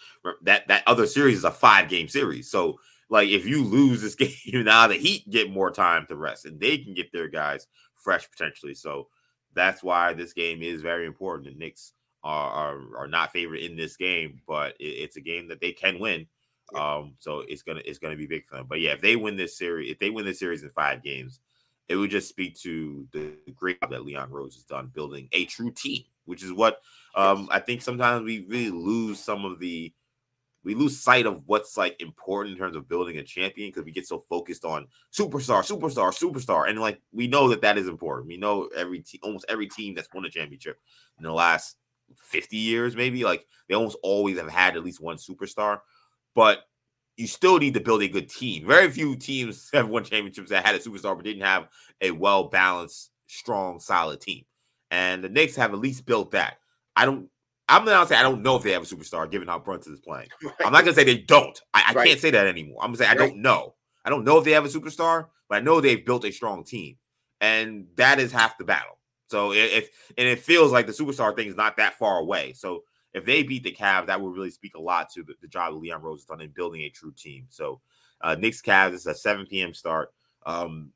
That 0.43 0.67
that 0.69 0.83
other 0.87 1.07
series 1.07 1.39
is 1.39 1.45
a 1.45 1.51
five 1.51 1.89
game 1.89 2.09
series, 2.09 2.51
so 2.51 2.79
like 3.11 3.29
if 3.29 3.47
you 3.47 3.65
lose 3.65 4.01
this 4.03 4.15
game 4.17 4.65
now, 4.65 4.87
the 4.87 4.95
Heat 4.95 5.29
get 5.31 5.51
more 5.51 5.71
time 5.71 6.07
to 6.07 6.17
rest 6.17 6.47
and 6.47 6.61
they 6.61 6.79
can 6.79 6.95
get 6.95 7.13
their 7.13 7.29
guys 7.29 7.67
fresh 7.95 8.31
potentially. 8.31 8.75
So 8.75 9.09
that's 9.55 9.83
why 9.83 10.13
this 10.13 10.33
game 10.33 10.63
is 10.63 10.83
very 10.83 11.07
important. 11.07 11.49
The 11.49 11.59
Knicks 11.59 11.93
are 12.25 12.51
are, 12.51 12.97
are 12.97 13.09
not 13.09 13.33
favored 13.33 13.59
in 13.59 13.77
this 13.77 13.97
game, 13.97 14.41
but 14.47 14.75
it, 14.81 14.85
it's 14.85 15.17
a 15.17 15.23
game 15.23 15.49
that 15.49 15.61
they 15.61 15.73
can 15.73 15.99
win 15.99 16.27
um, 16.75 17.15
so 17.19 17.41
it's 17.49 17.63
gonna 17.63 17.83
it's 17.85 17.99
gonna 17.99 18.17
be 18.17 18.27
big 18.27 18.47
for 18.47 18.57
them. 18.57 18.67
But 18.69 18.81
yeah, 18.81 18.93
if 18.93 19.01
they 19.01 19.17
win 19.17 19.37
this 19.37 19.57
series, 19.57 19.91
if 19.91 19.99
they 19.99 20.11
win 20.11 20.25
this 20.25 20.39
series 20.39 20.63
in 20.63 20.71
five 20.71 21.03
games, 21.03 21.41
it 21.89 21.97
would 21.97 22.11
just 22.11 22.29
speak 22.29 22.59
to 22.61 23.07
the 23.13 23.33
great 23.55 23.81
job 23.81 23.91
that 23.91 24.05
Leon 24.05 24.31
Rose 24.31 24.55
has 24.55 24.65
done 24.65 24.91
building 24.95 25.29
a 25.33 25.47
true 25.47 25.71
team, 25.71 26.03
which 26.27 26.43
is 26.43 26.53
what 26.53 26.81
um, 27.15 27.49
I 27.51 27.61
think 27.61 27.83
sometimes 27.83 28.25
we 28.25 28.45
really 28.49 28.71
lose 28.71 29.19
some 29.19 29.45
of 29.45 29.59
the 29.59 29.93
we 30.65 30.75
lose 30.75 31.01
sight 31.01 31.25
of 31.25 31.43
what's 31.47 31.77
like 31.79 31.99
important 32.01 32.53
in 32.53 32.59
terms 32.59 32.77
of 32.77 32.89
building 32.89 33.17
a 33.17 33.23
champion 33.23 33.71
because 33.71 33.85
we 33.85 33.93
get 33.93 34.07
so 34.07 34.19
focused 34.19 34.65
on 34.65 34.87
superstar, 35.13 35.67
superstar, 35.67 36.13
superstar, 36.13 36.69
and 36.69 36.79
like 36.79 37.01
we 37.13 37.27
know 37.27 37.49
that 37.49 37.63
that 37.63 37.79
is 37.79 37.89
important. 37.89 38.29
We 38.29 38.37
know 38.37 38.69
every 38.77 39.01
team, 39.01 39.21
almost 39.23 39.47
every 39.49 39.69
team 39.69 39.95
that's 39.95 40.13
won 40.13 40.27
a 40.27 40.31
championship 40.31 40.79
in 41.17 41.25
the 41.25 41.33
last 41.33 41.77
fifty 42.19 42.59
years, 42.59 42.97
maybe 42.97 43.25
like 43.25 43.47
they 43.69 43.75
almost 43.75 43.97
always 44.03 44.39
have 44.39 44.51
had 44.51 44.77
at 44.77 44.85
least 44.85 45.01
one 45.01 45.17
superstar 45.17 45.81
but 46.39 46.69
you 47.17 47.27
still 47.27 47.59
need 47.59 47.75
to 47.75 47.81
build 47.81 48.01
a 48.01 48.07
good 48.07 48.31
team. 48.31 48.65
Very 48.65 48.89
few 48.93 49.17
teams 49.17 49.71
have 49.75 49.89
won 49.89 50.05
championships 50.05 50.51
that 50.51 50.65
had 50.65 50.77
a 50.77 50.79
superstar 50.79 51.17
but 51.17 51.25
didn't 51.25 51.43
have 51.43 51.67
a 52.01 52.13
well 52.13 52.45
balanced, 52.45 53.11
strong, 53.27 53.81
solid 53.81 54.21
team. 54.21 54.45
And 54.93 55.25
the 55.25 55.29
Knicks 55.29 55.57
have 55.57 55.73
at 55.73 55.81
least 55.81 56.07
built 56.07 56.31
that. 56.31 56.59
I 56.95 57.07
don't. 57.07 57.29
I'm 57.69 57.85
not 57.85 57.91
gonna 57.91 58.07
say 58.07 58.15
I 58.15 58.23
don't 58.23 58.45
know 58.45 58.55
if 58.55 58.63
they 58.63 58.71
have 58.71 58.85
a 58.85 58.87
superstar 58.87 59.29
given 59.29 59.49
how 59.49 59.59
Brunson 59.59 59.93
is 59.93 60.01
playing. 60.01 60.29
Right. 60.45 60.55
I'm 60.65 60.73
not 60.73 60.85
gonna 60.85 60.95
say 60.95 61.03
they 61.03 61.19
don't. 61.19 61.61
I, 61.75 61.87
I 61.89 61.93
right. 61.95 62.07
can't 62.07 62.21
say 62.21 62.31
that 62.31 62.47
anymore. 62.47 62.79
I'm 62.83 62.91
gonna 62.91 62.99
say 62.99 63.07
I 63.07 63.17
right. 63.17 63.19
don't 63.19 63.43
know. 63.43 63.75
I 64.05 64.11
don't 64.11 64.25
know 64.25 64.39
if 64.39 64.45
they 64.45 64.53
have 64.53 64.65
a 64.65 64.69
superstar, 64.69 65.27
but 65.49 65.57
I 65.57 65.61
know 65.61 65.81
they've 65.81 66.07
built 66.07 66.25
a 66.25 66.31
strong 66.31 66.63
team, 66.63 66.99
and 67.41 67.89
that 67.97 68.21
is 68.21 68.31
half 68.31 68.59
the 68.59 68.65
battle. 68.65 68.97
So 69.27 69.53
if 69.53 69.91
and 70.17 70.29
it 70.29 70.39
feels 70.39 70.71
like 70.71 70.87
the 70.87 70.93
superstar 70.93 71.35
thing 71.35 71.49
is 71.49 71.57
not 71.57 71.79
that 71.79 71.99
far 71.99 72.21
away. 72.21 72.53
So 72.53 72.85
if 73.15 73.25
they 73.25 73.43
beat 73.43 73.63
the 73.63 73.73
Cavs, 73.73 74.07
that 74.07 74.21
would 74.21 74.35
really 74.35 74.51
speak 74.51 74.75
a 74.75 74.81
lot 74.81 75.11
to 75.11 75.23
the, 75.23 75.35
the 75.41 75.49
job 75.49 75.75
of 75.75 75.81
Leon 75.81 76.03
Rose 76.03 76.21
has 76.21 76.27
done 76.27 76.41
in 76.41 76.51
building 76.51 76.83
a 76.83 76.91
true 76.91 77.13
team. 77.17 77.47
So, 77.49 77.81
uh, 78.21 78.35
Knicks 78.35 78.61
Cavs 78.61 78.95
is 78.95 79.07
a 79.07 79.15
7 79.15 79.47
p.m. 79.47 79.73
start. 79.73 80.13
Um, 80.45 80.93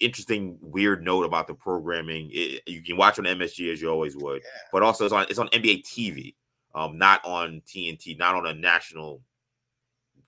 interesting, 0.00 0.58
weird 0.60 1.02
note 1.02 1.24
about 1.24 1.46
the 1.46 1.54
programming. 1.54 2.30
It, 2.32 2.62
you 2.66 2.82
can 2.82 2.96
watch 2.96 3.18
on 3.18 3.24
MSG 3.24 3.72
as 3.72 3.80
you 3.80 3.90
always 3.90 4.16
would, 4.16 4.42
yeah. 4.42 4.50
but 4.72 4.82
also 4.82 5.04
it's 5.04 5.12
on 5.12 5.26
it's 5.28 5.38
on 5.38 5.48
NBA 5.48 5.84
TV, 5.84 6.34
um, 6.74 6.98
not 6.98 7.24
on 7.24 7.62
TNT, 7.66 8.18
not 8.18 8.34
on 8.34 8.46
a 8.46 8.54
national 8.54 9.22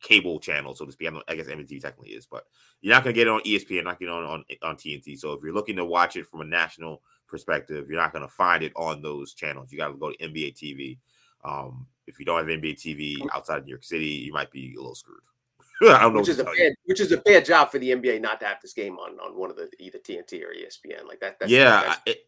cable 0.01 0.39
channel, 0.39 0.75
so 0.75 0.85
to 0.85 0.93
speak. 0.93 1.11
I, 1.13 1.33
I 1.33 1.35
guess 1.35 1.47
MSG 1.47 1.81
technically 1.81 2.11
is, 2.11 2.27
but 2.27 2.45
you're 2.81 2.95
not 2.95 3.03
gonna 3.03 3.15
get 3.15 3.27
it 3.27 3.31
on 3.31 3.41
ESPN, 3.41 3.85
not 3.85 3.99
get 3.99 4.07
it 4.07 4.13
on, 4.13 4.25
on 4.25 4.45
on 4.63 4.77
TNT. 4.77 5.19
So 5.19 5.33
if 5.33 5.41
you're 5.43 5.55
looking 5.55 5.77
to 5.77 5.85
watch 5.85 6.17
it 6.17 6.27
from 6.27 6.41
a 6.41 6.45
national 6.45 7.03
perspective, 7.27 7.87
you're 7.89 8.01
not 8.01 8.13
gonna 8.13 8.29
find 8.29 8.63
it 8.63 8.73
on 8.77 9.03
those 9.03 9.35
channels. 9.35 9.73
You 9.73 9.79
got 9.79 9.89
to 9.89 9.95
go 9.95 10.13
to 10.13 10.19
NBA 10.19 10.55
TV. 10.55 10.99
Um, 11.47 11.87
if 12.07 12.19
you 12.19 12.25
don't 12.25 12.39
have 12.39 12.47
NBA 12.47 12.75
TV 12.75 13.17
outside 13.35 13.59
of 13.59 13.65
New 13.65 13.71
York 13.71 13.85
City, 13.85 14.07
you 14.07 14.33
might 14.33 14.51
be 14.51 14.75
a 14.75 14.79
little 14.79 14.95
screwed. 14.95 15.21
I 15.83 16.01
don't 16.01 16.15
know. 16.15 16.21
Which 16.21 16.29
is 16.31 16.39
a 16.39 16.45
bad, 16.45 16.73
which 16.85 17.01
is 17.01 17.13
a 17.13 17.19
bad 17.19 17.45
job 17.45 17.71
for 17.71 17.79
the 17.79 17.91
NBA 17.91 18.21
not 18.21 18.41
to 18.41 18.47
have 18.47 18.59
this 18.63 18.73
game 18.73 18.99
on 18.99 19.19
on 19.21 19.37
one 19.37 19.51
of 19.51 19.57
the 19.57 19.71
either 19.79 19.99
TNT 19.99 20.43
or 20.43 20.55
ESPN 20.55 21.07
like 21.07 21.21
that. 21.21 21.39
That's, 21.39 21.53
yeah, 21.53 21.97
it, 22.07 22.27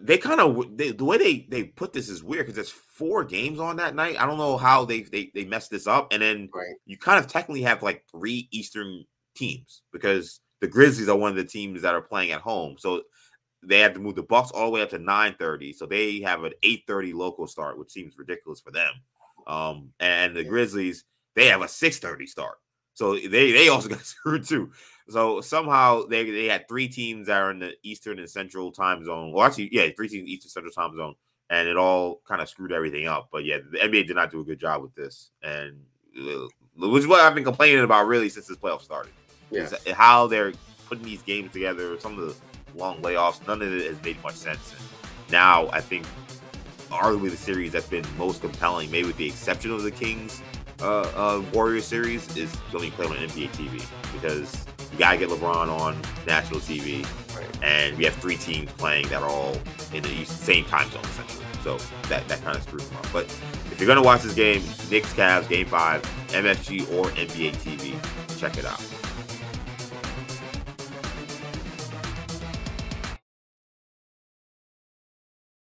they 0.00 0.18
kind 0.18 0.40
of 0.40 0.76
the 0.76 1.04
way 1.04 1.18
they 1.18 1.46
they 1.48 1.64
put 1.64 1.92
this 1.92 2.08
is 2.08 2.24
weird 2.24 2.46
because 2.46 2.56
there's 2.56 2.70
four 2.70 3.24
games 3.24 3.60
on 3.60 3.76
that 3.76 3.94
night. 3.94 4.20
I 4.20 4.26
don't 4.26 4.38
know 4.38 4.56
how 4.56 4.84
they 4.84 5.02
they 5.02 5.30
they 5.34 5.44
messed 5.44 5.70
this 5.70 5.86
up, 5.86 6.12
and 6.12 6.20
then 6.20 6.48
right. 6.52 6.74
you 6.84 6.98
kind 6.98 7.18
of 7.18 7.30
technically 7.30 7.62
have 7.62 7.82
like 7.82 8.04
three 8.10 8.48
Eastern 8.50 9.04
teams 9.36 9.82
because 9.92 10.40
the 10.60 10.66
Grizzlies 10.66 11.08
are 11.08 11.16
one 11.16 11.30
of 11.30 11.36
the 11.36 11.44
teams 11.44 11.82
that 11.82 11.94
are 11.94 12.02
playing 12.02 12.32
at 12.32 12.40
home. 12.40 12.76
So 12.78 13.02
they 13.66 13.80
had 13.80 13.94
to 13.94 14.00
move 14.00 14.14
the 14.14 14.22
Bucks 14.22 14.50
all 14.50 14.66
the 14.66 14.72
way 14.72 14.82
up 14.82 14.90
to 14.90 14.98
9:30, 14.98 15.74
so 15.74 15.86
they 15.86 16.20
have 16.20 16.44
an 16.44 16.52
8:30 16.62 17.14
local 17.14 17.46
start, 17.46 17.78
which 17.78 17.90
seems 17.90 18.18
ridiculous 18.18 18.60
for 18.60 18.70
them. 18.70 18.92
Um, 19.46 19.92
and 20.00 20.34
the 20.34 20.44
Grizzlies 20.44 21.04
they 21.34 21.46
have 21.46 21.62
a 21.62 21.68
6:30 21.68 22.26
start, 22.28 22.56
so 22.94 23.14
they 23.14 23.52
they 23.52 23.68
also 23.68 23.88
got 23.90 24.04
screwed 24.04 24.46
too. 24.46 24.70
So 25.08 25.40
somehow 25.40 26.06
they 26.06 26.28
they 26.30 26.46
had 26.46 26.68
three 26.68 26.88
teams 26.88 27.26
that 27.26 27.40
are 27.40 27.50
in 27.50 27.58
the 27.58 27.74
Eastern 27.82 28.18
and 28.18 28.30
Central 28.30 28.72
time 28.72 29.04
zone. 29.04 29.32
Well, 29.32 29.46
actually, 29.46 29.68
yeah, 29.72 29.88
three 29.96 30.08
teams 30.08 30.28
Eastern 30.28 30.50
Central 30.50 30.72
time 30.72 30.96
zone, 30.96 31.14
and 31.50 31.68
it 31.68 31.76
all 31.76 32.22
kind 32.26 32.40
of 32.40 32.48
screwed 32.48 32.72
everything 32.72 33.06
up. 33.06 33.28
But 33.30 33.44
yeah, 33.44 33.58
the 33.70 33.78
NBA 33.78 34.06
did 34.06 34.16
not 34.16 34.30
do 34.30 34.40
a 34.40 34.44
good 34.44 34.60
job 34.60 34.82
with 34.82 34.94
this, 34.94 35.30
and 35.42 35.76
uh, 36.18 36.46
which 36.76 37.02
is 37.02 37.06
what 37.06 37.20
I've 37.20 37.34
been 37.34 37.44
complaining 37.44 37.84
about 37.84 38.06
really 38.06 38.28
since 38.28 38.46
this 38.46 38.56
playoff 38.56 38.82
started. 38.82 39.12
Yeah. 39.50 39.68
How 39.92 40.26
they're 40.26 40.52
putting 40.88 41.04
these 41.04 41.22
games 41.22 41.52
together. 41.52 41.98
Some 42.00 42.18
of 42.18 42.28
the 42.28 42.34
long 42.74 43.00
layoffs, 43.02 43.46
none 43.46 43.62
of 43.62 43.72
it 43.72 43.86
has 43.86 44.02
made 44.02 44.22
much 44.22 44.34
sense. 44.34 44.72
And 44.72 45.32
now 45.32 45.68
I 45.72 45.80
think 45.80 46.06
arguably 46.90 47.30
the 47.30 47.36
series 47.36 47.72
that's 47.72 47.88
been 47.88 48.04
most 48.18 48.40
compelling, 48.40 48.90
maybe 48.90 49.06
with 49.08 49.16
the 49.16 49.26
exception 49.26 49.70
of 49.72 49.82
the 49.82 49.90
Kings 49.90 50.42
uh, 50.80 51.02
uh 51.02 51.42
Warriors 51.52 51.84
series, 51.84 52.36
is 52.36 52.54
going 52.72 52.90
to 52.90 52.96
be 52.96 53.02
played 53.02 53.10
on 53.10 53.16
NBA 53.28 53.48
TV 53.50 54.12
because 54.12 54.66
you 54.94 54.98
gotta 54.98 55.18
get 55.18 55.28
LeBron 55.28 55.68
on 55.68 56.00
national 56.26 56.60
TV, 56.60 57.04
Right. 57.34 57.64
and 57.64 57.98
we 57.98 58.04
have 58.04 58.14
three 58.14 58.36
teams 58.36 58.70
playing 58.72 59.08
that 59.08 59.22
are 59.22 59.28
all 59.28 59.56
in 59.92 60.04
the 60.04 60.24
same 60.24 60.64
time 60.66 60.88
zone 60.90 61.02
essentially. 61.04 61.44
So 61.64 61.78
that 62.08 62.28
that 62.28 62.42
kind 62.44 62.56
of 62.56 62.62
screws 62.62 62.88
them 62.88 62.98
up. 62.98 63.06
But 63.12 63.24
if 63.72 63.80
you're 63.80 63.88
gonna 63.88 64.02
watch 64.02 64.22
this 64.22 64.34
game, 64.34 64.62
Knicks 64.90 65.12
Cavs 65.14 65.48
Game 65.48 65.66
Five, 65.66 66.02
MSG 66.28 66.82
or 66.92 67.06
NBA 67.16 67.56
TV, 67.56 68.38
check 68.38 68.56
it 68.56 68.64
out. 68.64 68.80